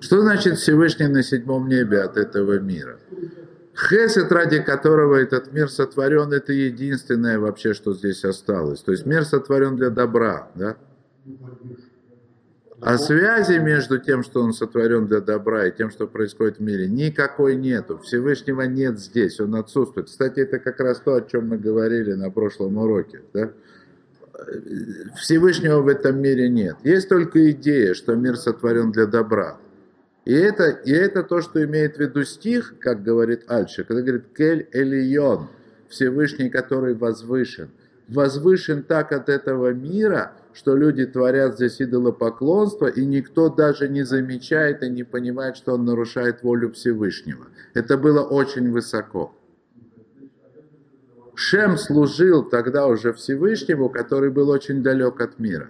Что 0.00 0.22
значит 0.22 0.58
Всевышний 0.58 1.06
на 1.06 1.22
седьмом 1.22 1.68
небе 1.68 2.00
от 2.00 2.16
этого 2.16 2.58
мира? 2.58 2.98
Хесед, 3.76 4.30
ради 4.30 4.60
которого 4.60 5.16
этот 5.16 5.52
мир 5.52 5.68
сотворен, 5.68 6.32
это 6.32 6.52
единственное 6.52 7.38
вообще, 7.38 7.74
что 7.74 7.92
здесь 7.92 8.24
осталось. 8.24 8.80
То 8.80 8.92
есть 8.92 9.04
мир 9.04 9.24
сотворен 9.24 9.76
для 9.76 9.90
добра, 9.90 10.50
да? 10.54 10.76
А 12.84 12.98
связи 12.98 13.58
между 13.60 13.98
тем, 13.98 14.22
что 14.22 14.42
он 14.42 14.52
сотворен 14.52 15.06
для 15.06 15.20
добра, 15.20 15.66
и 15.66 15.74
тем, 15.74 15.90
что 15.90 16.06
происходит 16.06 16.58
в 16.58 16.60
мире, 16.60 16.86
никакой 16.86 17.56
нету. 17.56 17.98
Всевышнего 17.98 18.60
нет 18.62 18.98
здесь, 18.98 19.40
он 19.40 19.54
отсутствует. 19.54 20.08
Кстати, 20.08 20.40
это 20.40 20.58
как 20.58 20.78
раз 20.80 21.00
то, 21.00 21.14
о 21.14 21.22
чем 21.22 21.48
мы 21.48 21.56
говорили 21.56 22.12
на 22.12 22.30
прошлом 22.30 22.76
уроке. 22.76 23.22
Да? 23.32 23.52
Всевышнего 25.16 25.80
в 25.80 25.88
этом 25.88 26.20
мире 26.20 26.50
нет. 26.50 26.76
Есть 26.84 27.08
только 27.08 27.50
идея, 27.52 27.94
что 27.94 28.16
мир 28.16 28.36
сотворен 28.36 28.92
для 28.92 29.06
добра. 29.06 29.56
И 30.26 30.34
это, 30.34 30.68
и 30.68 30.92
это 30.92 31.22
то, 31.22 31.40
что 31.40 31.64
имеет 31.64 31.96
в 31.96 32.00
виду 32.00 32.22
стих, 32.24 32.74
как 32.80 33.02
говорит 33.02 33.44
Альша, 33.46 33.84
когда 33.84 34.02
говорит 34.02 34.24
«Кель 34.36 34.68
Элион», 34.72 35.48
Всевышний, 35.88 36.50
который 36.50 36.92
возвышен. 36.92 37.70
Возвышен 38.08 38.82
так 38.82 39.12
от 39.12 39.30
этого 39.30 39.72
мира, 39.72 40.32
что 40.54 40.76
люди 40.76 41.04
творят 41.04 41.56
здесь 41.56 41.82
идолопоклонство, 41.82 42.86
и 42.86 43.04
никто 43.04 43.48
даже 43.48 43.88
не 43.88 44.04
замечает 44.04 44.82
и 44.82 44.88
не 44.88 45.02
понимает, 45.02 45.56
что 45.56 45.74
он 45.74 45.84
нарушает 45.84 46.42
волю 46.42 46.72
Всевышнего. 46.72 47.46
Это 47.74 47.98
было 47.98 48.22
очень 48.22 48.70
высоко. 48.70 49.34
Шем 51.34 51.76
служил 51.76 52.44
тогда 52.44 52.86
уже 52.86 53.12
Всевышнему, 53.12 53.88
который 53.88 54.30
был 54.30 54.48
очень 54.48 54.84
далек 54.84 55.20
от 55.20 55.40
мира. 55.40 55.68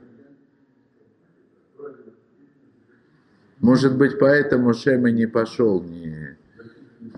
Может 3.61 3.97
быть, 3.97 4.19
поэтому 4.19 4.75
Шем 4.75 5.07
и 5.07 5.13
не 5.13 5.27
пошел, 5.27 5.83
не... 5.83 6.37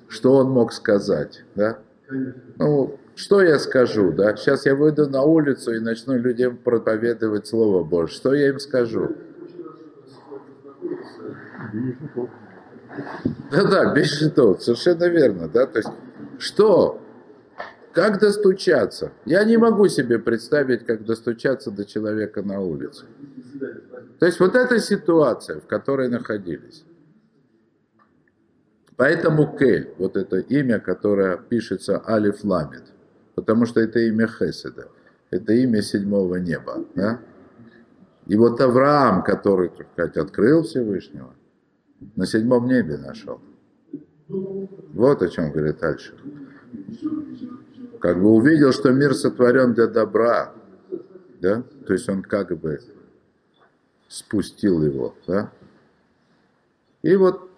что 0.06 0.36
он 0.36 0.50
мог 0.50 0.72
сказать, 0.72 1.42
да? 1.56 1.80
Ну, 2.58 3.00
что 3.16 3.42
я 3.42 3.58
скажу, 3.58 4.12
да? 4.12 4.36
Сейчас 4.36 4.66
я 4.66 4.74
выйду 4.74 5.08
на 5.08 5.22
улицу 5.22 5.74
и 5.74 5.80
начну 5.80 6.16
людям 6.16 6.58
проповедовать 6.58 7.46
Слово 7.46 7.82
Божье. 7.82 8.14
Что 8.14 8.34
я 8.34 8.50
им 8.50 8.60
скажу? 8.60 9.16
Да-да, 13.50 13.94
без 13.94 14.18
щитов, 14.18 14.62
совершенно 14.62 15.08
верно, 15.08 15.48
да? 15.48 15.66
То 15.66 15.78
есть, 15.78 15.90
что? 16.38 17.00
Как 17.92 18.20
достучаться? 18.20 19.12
Я 19.24 19.44
не 19.44 19.56
могу 19.56 19.88
себе 19.88 20.18
представить, 20.18 20.84
как 20.84 21.06
достучаться 21.06 21.70
до 21.70 21.86
человека 21.86 22.42
на 22.42 22.60
улице. 22.60 23.06
То 24.18 24.26
есть 24.26 24.38
вот 24.40 24.54
эта 24.54 24.78
ситуация, 24.78 25.60
в 25.60 25.66
которой 25.66 26.10
находились. 26.10 26.84
Поэтому 28.96 29.56
Кель, 29.56 29.94
вот 29.96 30.18
это 30.18 30.36
имя, 30.36 30.78
которое 30.80 31.38
пишется 31.38 32.02
Алиф 32.06 32.44
Ламит, 32.44 32.84
потому 33.36 33.66
что 33.66 33.80
это 33.80 34.00
имя 34.00 34.26
Хеседа, 34.26 34.88
это 35.30 35.52
имя 35.52 35.82
седьмого 35.82 36.36
неба. 36.36 36.84
Да? 36.96 37.20
И 38.26 38.34
вот 38.34 38.60
Авраам, 38.60 39.22
который, 39.22 39.68
так 39.68 39.86
сказать, 39.92 40.16
открыл 40.16 40.64
Всевышнего, 40.64 41.32
на 42.16 42.26
седьмом 42.26 42.66
небе 42.66 42.96
нашел. 42.96 43.40
Вот 44.28 45.22
о 45.22 45.28
чем 45.28 45.52
говорит 45.52 45.82
Альших. 45.84 46.18
Как 48.00 48.20
бы 48.20 48.30
увидел, 48.30 48.72
что 48.72 48.90
мир 48.90 49.14
сотворен 49.14 49.74
для 49.74 49.86
добра, 49.86 50.52
да? 51.40 51.62
То 51.86 51.92
есть 51.92 52.08
он 52.08 52.22
как 52.22 52.58
бы 52.58 52.80
спустил 54.08 54.82
его, 54.82 55.14
да? 55.26 55.52
И 57.02 57.14
вот 57.14 57.48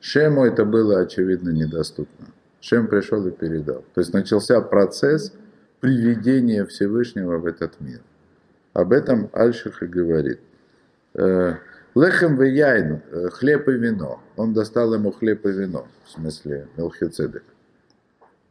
Шему 0.00 0.44
это 0.44 0.64
было, 0.64 0.98
очевидно, 0.98 1.50
недоступно. 1.50 2.26
Шем 2.62 2.86
пришел 2.86 3.26
и 3.26 3.32
передал. 3.32 3.84
То 3.92 4.00
есть 4.00 4.14
начался 4.14 4.60
процесс 4.60 5.34
приведения 5.80 6.64
Всевышнего 6.64 7.38
в 7.38 7.46
этот 7.46 7.80
мир. 7.80 8.00
Об 8.72 8.92
этом 8.92 9.28
Альших 9.32 9.82
и 9.82 9.86
говорит. 9.86 10.40
«Э, 11.14 11.56
Лехем 11.94 12.36
в 12.36 12.42
яйн, 12.42 13.02
э, 13.10 13.28
хлеб 13.30 13.68
и 13.68 13.72
вино. 13.72 14.22
Он 14.36 14.54
достал 14.54 14.94
ему 14.94 15.10
хлеб 15.12 15.44
и 15.44 15.50
вино, 15.50 15.86
в 16.04 16.10
смысле 16.10 16.68
Мелхицедек. 16.76 17.42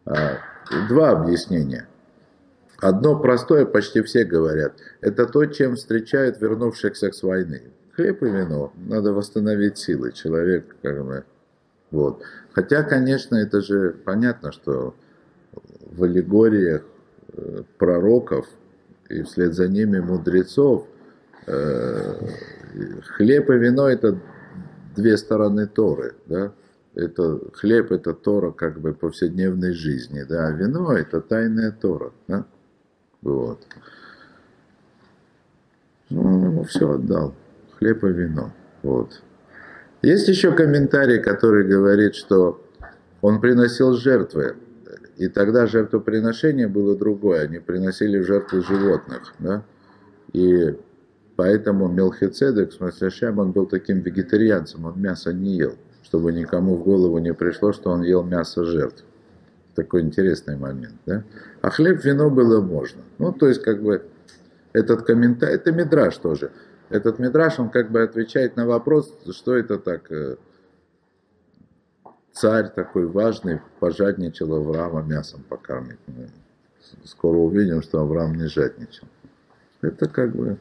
А, 0.05 0.37
два 0.89 1.11
объяснения. 1.11 1.87
Одно 2.79 3.19
простое, 3.19 3.65
почти 3.65 4.01
все 4.01 4.25
говорят, 4.25 4.73
это 5.01 5.25
то, 5.25 5.45
чем 5.45 5.75
встречают 5.75 6.39
вернувшихся 6.41 7.11
с 7.11 7.23
войны. 7.23 7.63
Хлеб 7.95 8.21
и 8.21 8.29
вино, 8.29 8.73
надо 8.75 9.13
восстановить 9.13 9.77
силы, 9.77 10.11
человек 10.11 10.75
как 10.81 11.03
бы, 11.03 11.23
вот. 11.91 12.23
Хотя, 12.53 12.83
конечно, 12.83 13.35
это 13.35 13.61
же 13.61 13.95
понятно, 14.05 14.51
что 14.51 14.95
в 15.91 16.03
аллегориях 16.03 16.83
э, 17.33 17.63
пророков 17.77 18.47
и 19.09 19.23
вслед 19.23 19.53
за 19.53 19.67
ними 19.67 19.99
мудрецов, 19.99 20.87
э, 21.47 22.13
хлеб 23.15 23.49
и 23.49 23.57
вино 23.57 23.89
это 23.89 24.19
две 24.95 25.17
стороны 25.17 25.67
Торы, 25.67 26.15
да? 26.25 26.53
Это 26.93 27.39
хлеб 27.53 27.91
это 27.91 28.13
Тора 28.13 28.51
как 28.51 28.81
бы 28.81 28.93
повседневной 28.93 29.71
жизни, 29.71 30.23
да, 30.23 30.47
а 30.47 30.51
вино 30.51 30.91
это 30.93 31.21
тайная 31.21 31.71
Тора, 31.71 32.11
да? 32.27 32.45
Вот. 33.21 33.65
Ну, 36.09 36.63
все 36.63 36.91
отдал, 36.91 37.33
хлеб 37.77 38.03
и 38.03 38.09
вино, 38.09 38.51
вот. 38.83 39.21
Есть 40.01 40.27
еще 40.27 40.51
комментарий, 40.51 41.19
который 41.19 41.67
говорит, 41.67 42.15
что 42.15 42.65
он 43.21 43.39
приносил 43.39 43.93
жертвы, 43.93 44.55
и 45.17 45.27
тогда 45.27 45.67
жертвоприношение 45.67 46.67
было 46.67 46.97
другое, 46.97 47.43
они 47.43 47.59
приносили 47.59 48.19
жертвы 48.19 48.63
животных, 48.63 49.33
да, 49.37 49.63
и 50.33 50.75
поэтому 51.35 51.87
Мелхицедек, 51.87 52.71
в 52.71 52.73
смысле 52.73 53.11
Шем, 53.11 53.37
он 53.37 53.51
был 53.51 53.67
таким 53.67 53.99
вегетарианцем, 53.99 54.85
он 54.85 54.99
мясо 54.99 55.31
не 55.33 55.57
ел, 55.57 55.75
чтобы 56.03 56.31
никому 56.33 56.77
в 56.77 56.83
голову 56.83 57.19
не 57.19 57.33
пришло, 57.35 57.71
что 57.71 57.91
он 57.91 58.01
ел 58.01 58.23
мясо 58.23 58.65
жертв. 58.65 59.03
Такой 59.75 60.01
интересный 60.01 60.57
момент, 60.57 60.95
да. 61.05 61.23
А 61.61 61.69
хлеб, 61.69 62.03
вино 62.03 62.29
было 62.29 62.59
можно. 62.59 63.01
Ну, 63.19 63.31
то 63.31 63.47
есть, 63.47 63.63
как 63.63 63.81
бы, 63.81 64.03
этот 64.73 65.03
комментарий, 65.03 65.55
это 65.55 65.71
мидраж 65.71 66.17
тоже. 66.17 66.51
Этот 66.91 67.19
мидраж, 67.19 67.57
он 67.57 67.69
как 67.69 67.89
бы 67.89 68.01
отвечает 68.01 68.57
на 68.57 68.67
вопрос, 68.67 69.17
что 69.31 69.55
это 69.55 69.77
так, 69.77 70.11
э, 70.11 70.35
царь 72.33 72.69
такой 72.69 73.07
важный 73.07 73.61
пожадничал 73.79 74.53
Авраама 74.53 75.01
мясом 75.01 75.41
покормить. 75.47 75.99
Мы 76.07 76.27
скоро 77.05 77.37
увидим, 77.37 77.81
что 77.81 78.01
Авраам 78.01 78.35
не 78.35 78.47
жадничал. 78.47 79.07
Это 79.81 80.09
как 80.09 80.35
бы... 80.35 80.57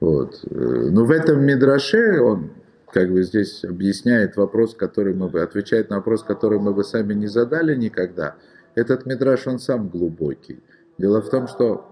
Вот. 0.00 0.40
Но 0.50 1.04
в 1.04 1.10
этом 1.12 1.44
Мидраше 1.44 2.20
он 2.20 2.50
как 2.92 3.10
бы 3.10 3.22
здесь 3.22 3.64
объясняет 3.64 4.36
вопрос, 4.36 4.74
который 4.74 5.14
мы 5.14 5.28
бы, 5.28 5.42
отвечает 5.42 5.90
на 5.90 5.96
вопрос, 5.96 6.24
который 6.24 6.58
мы 6.58 6.74
бы 6.74 6.82
сами 6.82 7.14
не 7.14 7.28
задали 7.28 7.76
никогда. 7.76 8.34
Этот 8.74 9.06
Мидраш, 9.06 9.46
он 9.46 9.60
сам 9.60 9.88
глубокий. 9.88 10.60
Дело 10.98 11.22
в 11.22 11.30
том, 11.30 11.46
что 11.46 11.86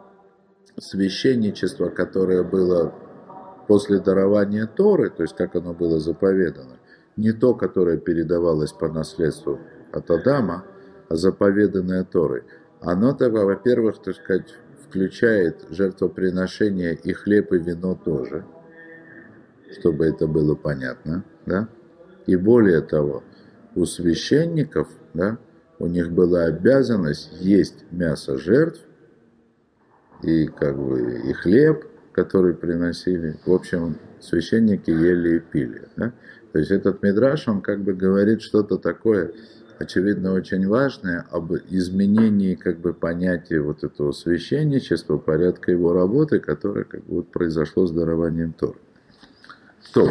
священничество, 0.76 1.88
которое 1.88 2.42
было 2.42 2.92
после 3.66 4.00
дарования 4.00 4.66
Торы, 4.66 5.10
то 5.10 5.22
есть 5.22 5.36
как 5.36 5.56
оно 5.56 5.74
было 5.74 5.98
заповедано, 5.98 6.78
не 7.16 7.32
то, 7.32 7.54
которое 7.54 7.98
передавалось 7.98 8.72
по 8.72 8.88
наследству 8.88 9.60
от 9.92 10.10
Адама, 10.10 10.64
а 11.08 11.16
заповеданное 11.16 12.04
Торой. 12.04 12.42
Оно, 12.80 13.16
во-первых, 13.18 14.02
так 14.02 14.16
сказать, 14.16 14.54
включает 14.82 15.66
жертвоприношение 15.70 16.94
и 16.94 17.12
хлеб, 17.12 17.52
и 17.52 17.58
вино 17.58 17.98
тоже, 18.04 18.44
чтобы 19.78 20.06
это 20.06 20.26
было 20.26 20.54
понятно, 20.54 21.24
да? 21.46 21.68
И 22.26 22.36
более 22.36 22.80
того, 22.80 23.22
у 23.74 23.86
священников, 23.86 24.88
да, 25.14 25.38
у 25.78 25.86
них 25.86 26.12
была 26.12 26.44
обязанность 26.44 27.32
есть 27.40 27.84
мясо 27.90 28.38
жертв 28.38 28.80
и 30.22 30.46
как 30.46 30.78
бы 30.78 31.20
и 31.24 31.32
хлеб, 31.32 31.84
который 32.14 32.54
приносили. 32.54 33.36
В 33.44 33.52
общем, 33.52 33.98
священники 34.20 34.90
ели 34.90 35.36
и 35.36 35.40
пили. 35.40 35.88
Да? 35.96 36.12
То 36.52 36.58
есть 36.60 36.70
этот 36.70 37.02
мидраш, 37.02 37.48
он 37.48 37.60
как 37.60 37.80
бы 37.82 37.94
говорит 37.94 38.40
что-то 38.40 38.78
такое, 38.78 39.32
очевидно, 39.78 40.32
очень 40.32 40.66
важное 40.68 41.26
об 41.30 41.52
изменении 41.52 42.54
как 42.54 42.78
бы 42.78 42.94
понятия 42.94 43.60
вот 43.60 43.82
этого 43.82 44.12
священничества, 44.12 45.18
порядка 45.18 45.72
его 45.72 45.92
работы, 45.92 46.38
которое 46.38 46.84
как 46.84 47.04
бы 47.04 47.16
вот 47.16 47.32
произошло 47.32 47.86
с 47.86 47.90
дарованием 47.90 48.52
Тор. 48.52 48.76
То. 49.92 50.10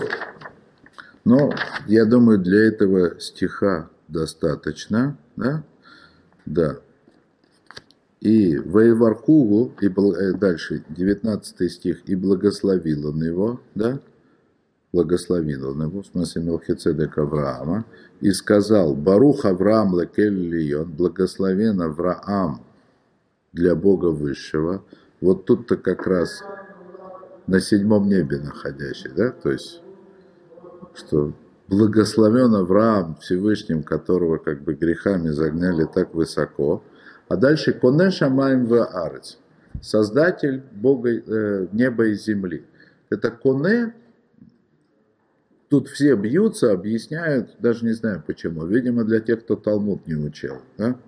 Но 1.26 1.54
я 1.88 2.06
думаю, 2.06 2.40
для 2.40 2.68
этого 2.68 3.20
стиха 3.20 3.90
достаточно, 4.10 5.18
да? 5.38 5.64
Да. 6.46 6.78
И 8.24 8.58
воеваркугу, 8.58 9.74
и 9.82 9.88
э, 9.88 10.34
дальше 10.34 10.82
19 10.88 11.70
стих, 11.70 12.04
и 12.06 12.16
благословил 12.16 13.10
он 13.10 13.22
его, 13.22 13.60
да? 13.76 14.00
благословил 14.94 15.72
он 15.72 15.82
его, 15.82 16.04
в 16.04 16.06
смысле 16.06 16.44
Мелхицедек 16.44 17.18
Авраама, 17.18 17.84
и 18.22 18.32
сказал, 18.32 18.96
Барух 18.96 19.44
Авраам 19.44 20.00
лекель 20.00 20.86
благословен 20.86 21.82
Авраам 21.82 22.62
для 23.52 23.76
Бога 23.76 24.06
Высшего. 24.06 24.86
Вот 25.20 25.44
тут-то 25.44 25.76
как 25.76 26.08
раз 26.08 26.44
на 27.46 27.60
седьмом 27.60 28.08
небе 28.08 28.40
находящий, 28.40 29.12
да, 29.14 29.32
то 29.32 29.52
есть, 29.52 29.82
что 30.94 31.34
благословен 31.68 32.56
Авраам 32.56 33.18
Всевышним, 33.20 33.84
которого 33.84 34.38
как 34.38 34.62
бы 34.62 34.76
грехами 34.76 35.28
загняли 35.28 35.86
так 35.94 36.14
высоко, 36.14 36.82
а 37.34 37.36
дальше 37.36 37.74
Коне 37.74 38.12
Шамаем 38.12 38.66
в 38.66 38.86
Арец, 38.86 39.40
создатель 39.82 40.62
Бога, 40.72 41.10
э, 41.10 41.68
неба 41.72 42.06
и 42.06 42.14
земли. 42.14 42.64
Это 43.10 43.32
Коне, 43.32 43.94
Тут 45.70 45.88
все 45.88 46.16
бьются, 46.16 46.72
объясняют, 46.72 47.56
даже 47.58 47.84
не 47.84 47.94
знаю 47.94 48.22
почему. 48.28 48.64
Видимо, 48.68 49.04
для 49.04 49.20
тех, 49.20 49.44
кто 49.44 49.56
Талмуд 49.56 50.06
не 50.06 50.14
учил. 50.14 50.58
Да? 50.78 51.00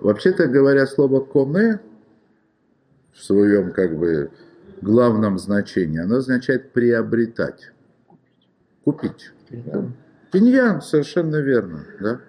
Вообще-то 0.00 0.48
говоря, 0.48 0.86
слово 0.86 1.20
«коне» 1.20 1.80
в 3.14 3.24
своем 3.24 3.72
как 3.72 3.96
бы 3.96 4.30
главном 4.82 5.38
значении, 5.38 5.98
оно 5.98 6.16
означает 6.16 6.72
приобретать, 6.72 7.72
купить. 8.84 9.32
Киньян 10.30 10.82
совершенно 10.82 11.36
верно. 11.36 11.86
Да? 12.00 12.20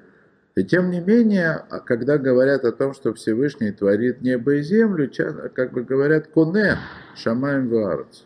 И 0.55 0.63
тем 0.65 0.91
не 0.91 0.99
менее, 0.99 1.63
а 1.69 1.79
когда 1.79 2.17
говорят 2.17 2.65
о 2.65 2.73
том, 2.73 2.93
что 2.93 3.13
Всевышний 3.13 3.71
творит 3.71 4.21
небо 4.21 4.55
и 4.55 4.61
землю, 4.61 5.09
как 5.53 5.71
бы 5.71 5.83
говорят 5.83 6.27
«коне 6.27 6.77
шамаем 7.15 7.69
ваарц» 7.69 8.23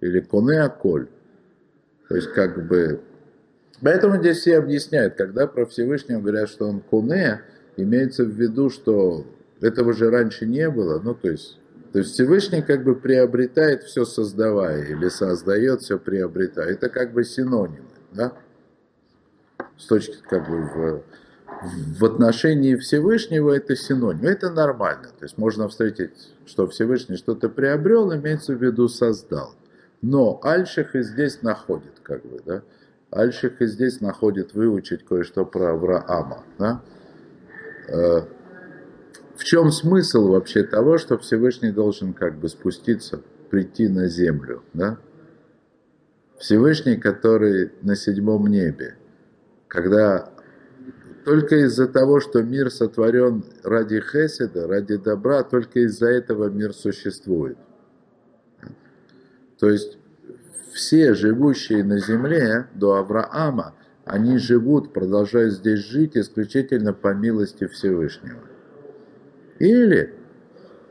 или 0.00 0.20
«коне 0.20 0.60
аколь». 0.60 1.08
То 2.08 2.16
есть 2.16 2.32
как 2.32 2.66
бы... 2.66 3.00
Поэтому 3.80 4.16
здесь 4.16 4.38
все 4.38 4.58
объясняют, 4.58 5.14
когда 5.14 5.46
про 5.46 5.66
Всевышнего 5.66 6.20
говорят, 6.20 6.48
что 6.48 6.66
он 6.66 6.80
куне, 6.80 7.42
имеется 7.76 8.24
в 8.24 8.30
виду, 8.30 8.70
что 8.70 9.24
этого 9.60 9.92
же 9.92 10.10
раньше 10.10 10.46
не 10.46 10.68
было, 10.68 11.00
ну 11.00 11.14
то 11.14 11.30
есть, 11.30 11.60
то 11.92 12.00
есть 12.00 12.12
Всевышний 12.12 12.62
как 12.62 12.82
бы 12.82 12.96
приобретает 12.96 13.84
все 13.84 14.04
создавая, 14.04 14.84
или 14.84 15.08
создает 15.08 15.82
все 15.82 15.98
приобретая. 15.98 16.72
Это 16.72 16.88
как 16.88 17.12
бы 17.12 17.22
синонимы, 17.22 17.86
да? 18.12 18.32
С 19.76 19.86
точки 19.86 20.16
как 20.28 20.48
бы 20.48 20.62
в, 20.62 21.02
в 21.62 22.04
отношении 22.04 22.76
Всевышнего 22.76 23.52
это 23.52 23.76
синоним. 23.76 24.24
Это 24.24 24.50
нормально. 24.50 25.08
То 25.18 25.24
есть 25.24 25.38
можно 25.38 25.68
встретить, 25.68 26.10
что 26.46 26.66
Всевышний 26.68 27.16
что-то 27.16 27.48
приобрел, 27.48 28.14
имеется 28.14 28.54
в 28.54 28.62
виду 28.62 28.88
создал. 28.88 29.54
Но 30.00 30.40
Альших 30.42 30.94
и 30.94 31.02
здесь 31.02 31.42
находит, 31.42 32.00
как 32.02 32.24
бы, 32.24 32.40
да. 32.44 32.62
Альших 33.10 33.60
и 33.62 33.66
здесь 33.66 34.00
находит 34.00 34.54
выучить 34.54 35.04
кое-что 35.04 35.44
про 35.44 35.72
Авраама, 35.72 36.44
да. 36.58 36.82
Э, 37.88 38.20
в 39.34 39.44
чем 39.44 39.70
смысл 39.70 40.28
вообще 40.28 40.62
того, 40.62 40.98
что 40.98 41.18
Всевышний 41.18 41.72
должен 41.72 42.12
как 42.12 42.38
бы 42.38 42.48
спуститься, 42.48 43.22
прийти 43.50 43.88
на 43.88 44.08
землю, 44.08 44.62
да? 44.74 44.98
Всевышний, 46.38 46.96
который 46.96 47.72
на 47.82 47.96
седьмом 47.96 48.46
небе, 48.46 48.96
когда 49.66 50.30
только 51.28 51.56
из-за 51.56 51.86
того, 51.86 52.20
что 52.20 52.42
мир 52.42 52.70
сотворен 52.70 53.44
ради 53.62 54.00
Хеседа, 54.00 54.66
ради 54.66 54.96
добра, 54.96 55.42
только 55.42 55.80
из-за 55.80 56.06
этого 56.06 56.48
мир 56.48 56.72
существует. 56.72 57.58
То 59.58 59.68
есть 59.68 59.98
все 60.72 61.12
живущие 61.12 61.84
на 61.84 61.98
земле 61.98 62.68
до 62.74 62.94
Авраама, 62.94 63.74
они 64.06 64.38
живут, 64.38 64.94
продолжают 64.94 65.52
здесь 65.52 65.80
жить 65.80 66.16
исключительно 66.16 66.94
по 66.94 67.12
милости 67.12 67.66
Всевышнего. 67.66 68.40
Или, 69.58 70.14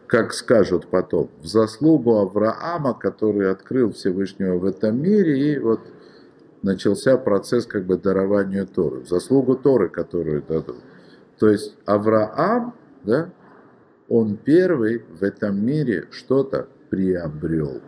как 0.06 0.34
скажут 0.34 0.86
потом, 0.86 1.32
в 1.42 1.48
заслугу 1.48 2.18
Авраама, 2.18 2.94
который 2.94 3.50
открыл 3.50 3.92
Всевышнего 3.92 4.60
в 4.60 4.66
этом 4.66 5.02
мире, 5.02 5.54
и 5.54 5.58
вот 5.58 5.80
начался 6.62 7.18
процесс 7.18 7.66
как 7.66 7.86
бы 7.86 7.98
дарования 7.98 8.66
Торы, 8.66 9.06
заслугу 9.06 9.56
Торы, 9.56 9.90
которую 9.90 10.42
дадут. 10.42 10.78
То 11.40 11.50
есть 11.50 11.76
Авраам, 11.86 12.74
да, 13.04 13.30
он 14.10 14.38
первый 14.38 15.00
в 15.00 15.24
этом 15.24 15.64
мире 15.64 16.08
что-то 16.12 16.68
приобрел 16.90 17.82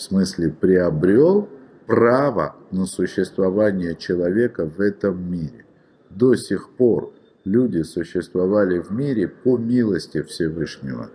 в 0.00 0.02
смысле 0.02 0.48
приобрел 0.48 1.46
право 1.86 2.56
на 2.70 2.86
существование 2.86 3.94
человека 3.94 4.64
в 4.64 4.80
этом 4.80 5.30
мире. 5.30 5.66
До 6.08 6.34
сих 6.36 6.70
пор 6.70 7.12
люди 7.44 7.82
существовали 7.82 8.78
в 8.78 8.90
мире 8.90 9.28
по 9.28 9.58
милости 9.58 10.22
Всевышнего. 10.22 11.10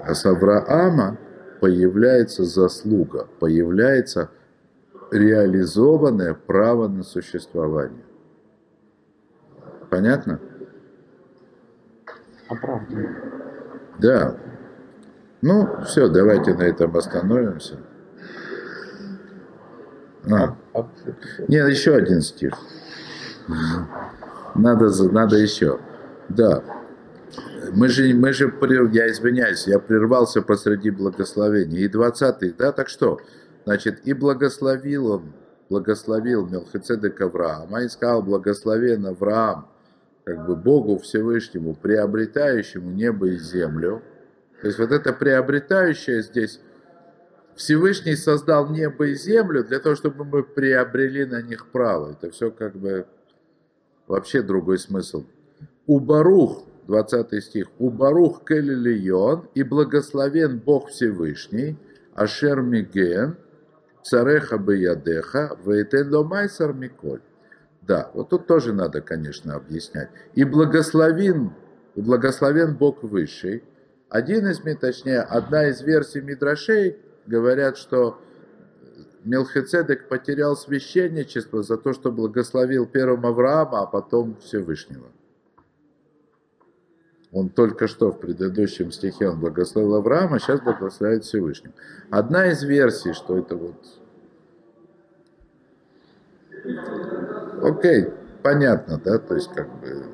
А 0.00 0.12
с 0.12 0.26
Авраама 0.26 1.16
появляется 1.64 2.44
заслуга, 2.44 3.26
появляется 3.40 4.28
реализованное 5.10 6.34
право 6.34 6.88
на 6.88 7.02
существование. 7.02 8.04
Понятно? 9.88 10.40
Оправданно. 12.50 13.16
Да. 13.98 14.36
Ну, 15.40 15.82
все, 15.86 16.08
давайте 16.08 16.52
на 16.52 16.64
этом 16.64 16.94
остановимся. 16.98 17.78
А, 20.30 20.58
нет, 21.48 21.70
еще 21.70 21.94
один 21.94 22.20
стих. 22.20 22.52
Надо, 24.54 24.90
надо 25.10 25.36
еще. 25.38 25.80
Да. 26.28 26.62
Мы 27.72 27.88
же, 27.88 28.14
мы 28.14 28.32
же, 28.32 28.52
я 28.92 29.08
извиняюсь, 29.08 29.66
я 29.66 29.78
прервался 29.78 30.42
посреди 30.42 30.90
благословения. 30.90 31.80
И 31.80 31.88
20 31.88 32.56
да, 32.56 32.72
так 32.72 32.88
что? 32.88 33.20
Значит, 33.64 34.00
и 34.04 34.12
благословил 34.12 35.06
он, 35.10 35.32
благословил 35.68 36.46
Мелхицедек 36.46 37.20
Авраама, 37.20 37.82
и 37.82 37.88
сказал, 37.88 38.22
благословен 38.22 39.06
Авраам, 39.06 39.68
как 40.24 40.46
бы 40.46 40.56
Богу 40.56 40.98
Всевышнему, 40.98 41.74
приобретающему 41.74 42.90
небо 42.90 43.28
и 43.28 43.38
землю. 43.38 44.02
То 44.60 44.66
есть 44.68 44.78
вот 44.78 44.92
это 44.92 45.12
приобретающее 45.12 46.22
здесь, 46.22 46.60
Всевышний 47.54 48.16
создал 48.16 48.68
небо 48.68 49.06
и 49.06 49.14
землю 49.14 49.64
для 49.64 49.78
того, 49.78 49.94
чтобы 49.94 50.24
мы 50.24 50.42
приобрели 50.42 51.24
на 51.24 51.40
них 51.40 51.68
право. 51.68 52.12
Это 52.12 52.30
все 52.30 52.50
как 52.50 52.74
бы 52.74 53.06
вообще 54.06 54.42
другой 54.42 54.78
смысл. 54.78 55.24
У 55.86 56.00
Барух, 56.00 56.66
20 56.86 57.42
стих, 57.42 57.66
у 57.78 57.90
Барух 57.90 58.44
Келилион 58.44 59.48
и 59.54 59.62
благословен 59.62 60.58
Бог 60.58 60.88
Всевышний, 60.90 61.78
Ашер 62.14 62.60
Миген, 62.62 63.36
Цареха 64.02 64.58
Беядеха, 64.58 65.56
Вейтен 65.64 66.14
Ломайсар 66.14 66.72
Миколь. 66.72 67.22
Да, 67.82 68.10
вот 68.14 68.30
тут 68.30 68.46
тоже 68.46 68.72
надо, 68.72 69.00
конечно, 69.00 69.54
объяснять. 69.54 70.08
И 70.34 70.44
благословен, 70.44 71.52
и 71.94 72.00
благословен 72.00 72.76
Бог 72.76 73.02
Высший. 73.02 73.64
Один 74.08 74.46
из, 74.46 74.60
точнее, 74.78 75.20
одна 75.20 75.68
из 75.68 75.82
версий 75.82 76.20
Мидрашей 76.20 76.96
говорят, 77.26 77.76
что 77.76 78.20
Мелхицедек 79.24 80.08
потерял 80.08 80.56
священничество 80.56 81.62
за 81.62 81.78
то, 81.78 81.94
что 81.94 82.12
благословил 82.12 82.86
первым 82.86 83.24
Авраама, 83.26 83.80
а 83.80 83.86
потом 83.86 84.36
Всевышнего. 84.36 85.06
Он 87.34 87.48
только 87.48 87.88
что 87.88 88.12
в 88.12 88.20
предыдущем 88.20 88.92
стихе 88.92 89.28
он 89.28 89.40
благословил 89.40 89.96
Авраама, 89.96 90.38
сейчас 90.38 90.60
благословляет 90.60 91.24
Всевышнего. 91.24 91.74
Одна 92.08 92.46
из 92.46 92.62
версий, 92.62 93.12
что 93.12 93.36
это 93.36 93.56
вот... 93.56 93.74
Окей, 97.60 98.06
понятно, 98.40 99.00
да, 99.04 99.18
то 99.18 99.34
есть 99.34 99.52
как 99.52 99.68
бы... 99.80 100.04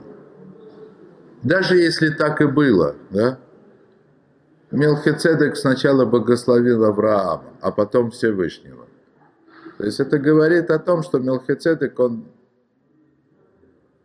Даже 1.42 1.76
если 1.76 2.08
так 2.08 2.40
и 2.40 2.46
было, 2.46 2.96
да, 3.10 3.38
Мелхицедек 4.70 5.56
сначала 5.56 6.06
благословил 6.06 6.84
Авраама, 6.84 7.52
а 7.60 7.70
потом 7.70 8.12
Всевышнего. 8.12 8.86
То 9.76 9.84
есть 9.84 10.00
это 10.00 10.18
говорит 10.18 10.70
о 10.70 10.78
том, 10.78 11.02
что 11.02 11.18
Мелхицедек, 11.18 11.98
он, 12.00 12.24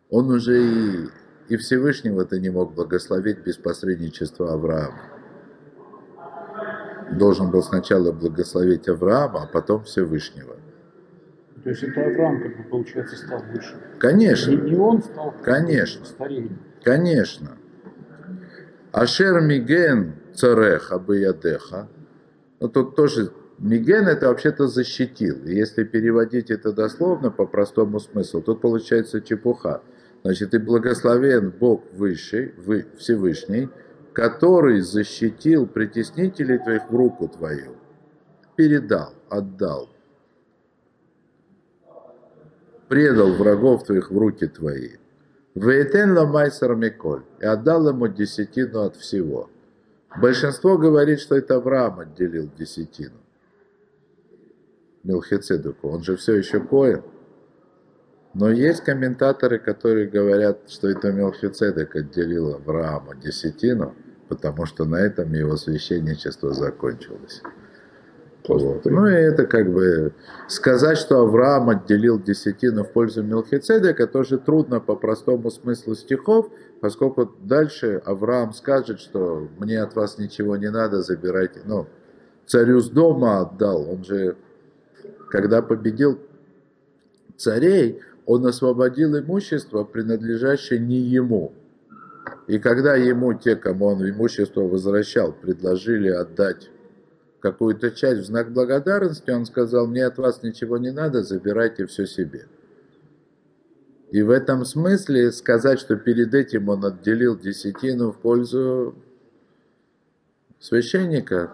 он 0.10 0.32
уже 0.32 0.64
и, 0.64 1.10
и 1.50 1.58
Всевышнего-то 1.58 2.40
не 2.40 2.50
мог 2.50 2.74
благословить 2.74 3.40
без 3.40 3.58
посредничества 3.58 4.54
Авраама. 4.54 5.02
Должен 7.12 7.52
был 7.52 7.62
сначала 7.62 8.12
благословить 8.12 8.88
Авраама, 8.88 9.44
а 9.44 9.48
потом 9.48 9.84
Всевышнего. 9.84 10.56
То 11.64 11.70
есть 11.70 11.84
это 11.84 12.06
Авраам, 12.06 12.42
как 12.42 12.58
бы, 12.58 12.64
получается, 12.64 13.16
стал 13.16 13.42
выше. 13.52 13.76
Конечно. 14.00 14.52
Не, 14.52 14.72
не 14.72 14.76
он 14.76 15.02
стал 15.04 15.32
бы, 15.32 15.44
Конечно. 15.44 16.06
старее. 16.06 16.50
Конечно. 16.84 17.58
Ашер 18.92 19.42
Миген 19.42 20.16
Цареха 20.34 21.00
Беядеха. 21.00 21.90
Ну, 22.60 22.70
тут 22.70 22.96
тоже 22.96 23.32
Миген 23.58 24.08
это 24.08 24.28
вообще-то 24.28 24.68
защитил. 24.68 25.44
И 25.46 25.56
если 25.56 25.84
переводить 25.84 26.52
это 26.52 26.72
дословно 26.72 27.32
по 27.32 27.46
простому 27.46 28.00
смыслу, 28.00 28.42
тут 28.42 28.62
получается 28.62 29.22
чепуха. 29.22 29.82
Значит, 30.26 30.56
и 30.56 30.58
благословен 30.58 31.52
Бог 31.52 31.84
Высший, 31.94 32.56
вы, 32.58 32.88
Всевышний, 32.98 33.70
который 34.12 34.80
защитил 34.82 35.68
притеснителей 35.68 36.58
твоих 36.58 36.90
в 36.90 36.96
руку 36.96 37.28
твою. 37.28 37.76
Передал, 38.56 39.14
отдал. 39.30 39.88
Предал 42.88 43.34
врагов 43.34 43.84
твоих 43.84 44.10
в 44.10 44.18
руки 44.18 44.48
твои. 44.48 44.94
Вейтен 45.54 46.18
ламайсар 46.18 46.76
миколь. 46.76 47.22
И 47.40 47.46
отдал 47.46 47.88
ему 47.88 48.08
десятину 48.08 48.82
от 48.82 48.96
всего. 48.96 49.52
Большинство 50.20 50.80
говорит, 50.80 51.20
что 51.20 51.36
это 51.36 51.58
Авраам 51.58 52.00
отделил 52.00 52.50
десятину. 52.58 53.22
Мелхицедеку. 55.04 55.88
Он 55.88 56.02
же 56.02 56.16
все 56.16 56.34
еще 56.34 56.62
коин. 56.62 57.04
Но 58.36 58.52
есть 58.52 58.84
комментаторы, 58.84 59.60
которые 59.60 60.08
говорят, 60.08 60.70
что 60.70 60.90
это 60.90 61.14
Мелхицедек 61.14 61.96
отделил 61.96 62.56
Авраама 62.56 63.16
десятину, 63.16 63.96
потому 64.28 64.66
что 64.66 64.84
на 64.84 64.98
этом 64.98 65.32
его 65.32 65.56
священничество 65.56 66.54
закончилось. 66.54 67.42
Вот. 68.46 68.84
Ну 68.84 69.08
и 69.08 69.14
это 69.14 69.46
как 69.48 69.72
бы 69.72 70.14
сказать, 70.50 70.98
что 70.98 71.22
Авраам 71.22 71.70
отделил 71.70 72.20
десятину 72.20 72.84
в 72.84 72.92
пользу 72.92 73.24
Мелхицедека, 73.24 74.06
тоже 74.06 74.38
трудно 74.38 74.82
по 74.82 74.98
простому 74.98 75.50
смыслу 75.50 75.96
стихов, 75.96 76.52
поскольку 76.82 77.32
дальше 77.42 78.02
Авраам 78.06 78.54
скажет, 78.54 79.00
что 79.00 79.48
мне 79.58 79.82
от 79.82 79.96
вас 79.96 80.18
ничего 80.18 80.58
не 80.58 80.70
надо, 80.70 81.02
забирайте. 81.02 81.62
Ну, 81.64 81.88
царю 82.46 82.82
с 82.82 82.90
дома 82.90 83.40
отдал, 83.40 83.90
он 83.90 84.04
же, 84.04 84.36
когда 85.30 85.62
победил 85.62 86.20
царей, 87.38 88.02
он 88.26 88.46
освободил 88.46 89.18
имущество, 89.18 89.84
принадлежащее 89.84 90.80
не 90.80 90.98
ему. 90.98 91.54
И 92.48 92.60
когда 92.60 92.96
ему, 92.96 93.34
те, 93.34 93.56
кому 93.56 93.86
он 93.86 94.10
имущество 94.10 94.62
возвращал, 94.62 95.32
предложили 95.32 96.10
отдать 96.10 96.70
какую-то 97.40 97.92
часть 97.92 98.22
в 98.22 98.26
знак 98.26 98.52
благодарности, 98.52 99.30
он 99.30 99.46
сказал, 99.46 99.88
мне 99.88 100.06
от 100.06 100.18
вас 100.18 100.42
ничего 100.42 100.78
не 100.78 100.92
надо, 100.92 101.24
забирайте 101.24 101.86
все 101.86 102.08
себе. 102.08 102.48
И 104.12 104.22
в 104.22 104.32
этом 104.32 104.66
смысле 104.66 105.32
сказать, 105.32 105.80
что 105.80 105.96
перед 105.96 106.34
этим 106.34 106.70
он 106.70 106.86
отделил 106.86 107.38
десятину 107.38 108.12
в 108.12 108.18
пользу 108.18 108.96
священника, 110.60 111.52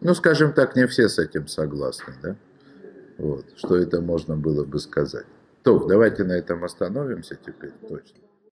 ну, 0.00 0.14
скажем 0.14 0.52
так, 0.52 0.76
не 0.76 0.86
все 0.86 1.08
с 1.08 1.18
этим 1.18 1.48
согласны, 1.48 2.14
да? 2.22 2.36
Вот, 3.18 3.44
что 3.56 3.76
это 3.76 4.00
можно 4.00 4.36
было 4.36 4.64
бы 4.64 4.78
сказать. 4.78 5.26
То, 5.62 5.84
давайте 5.86 6.24
на 6.24 6.32
этом 6.32 6.64
остановимся 6.64 7.36
теперь, 7.36 7.72
точно. 7.88 8.25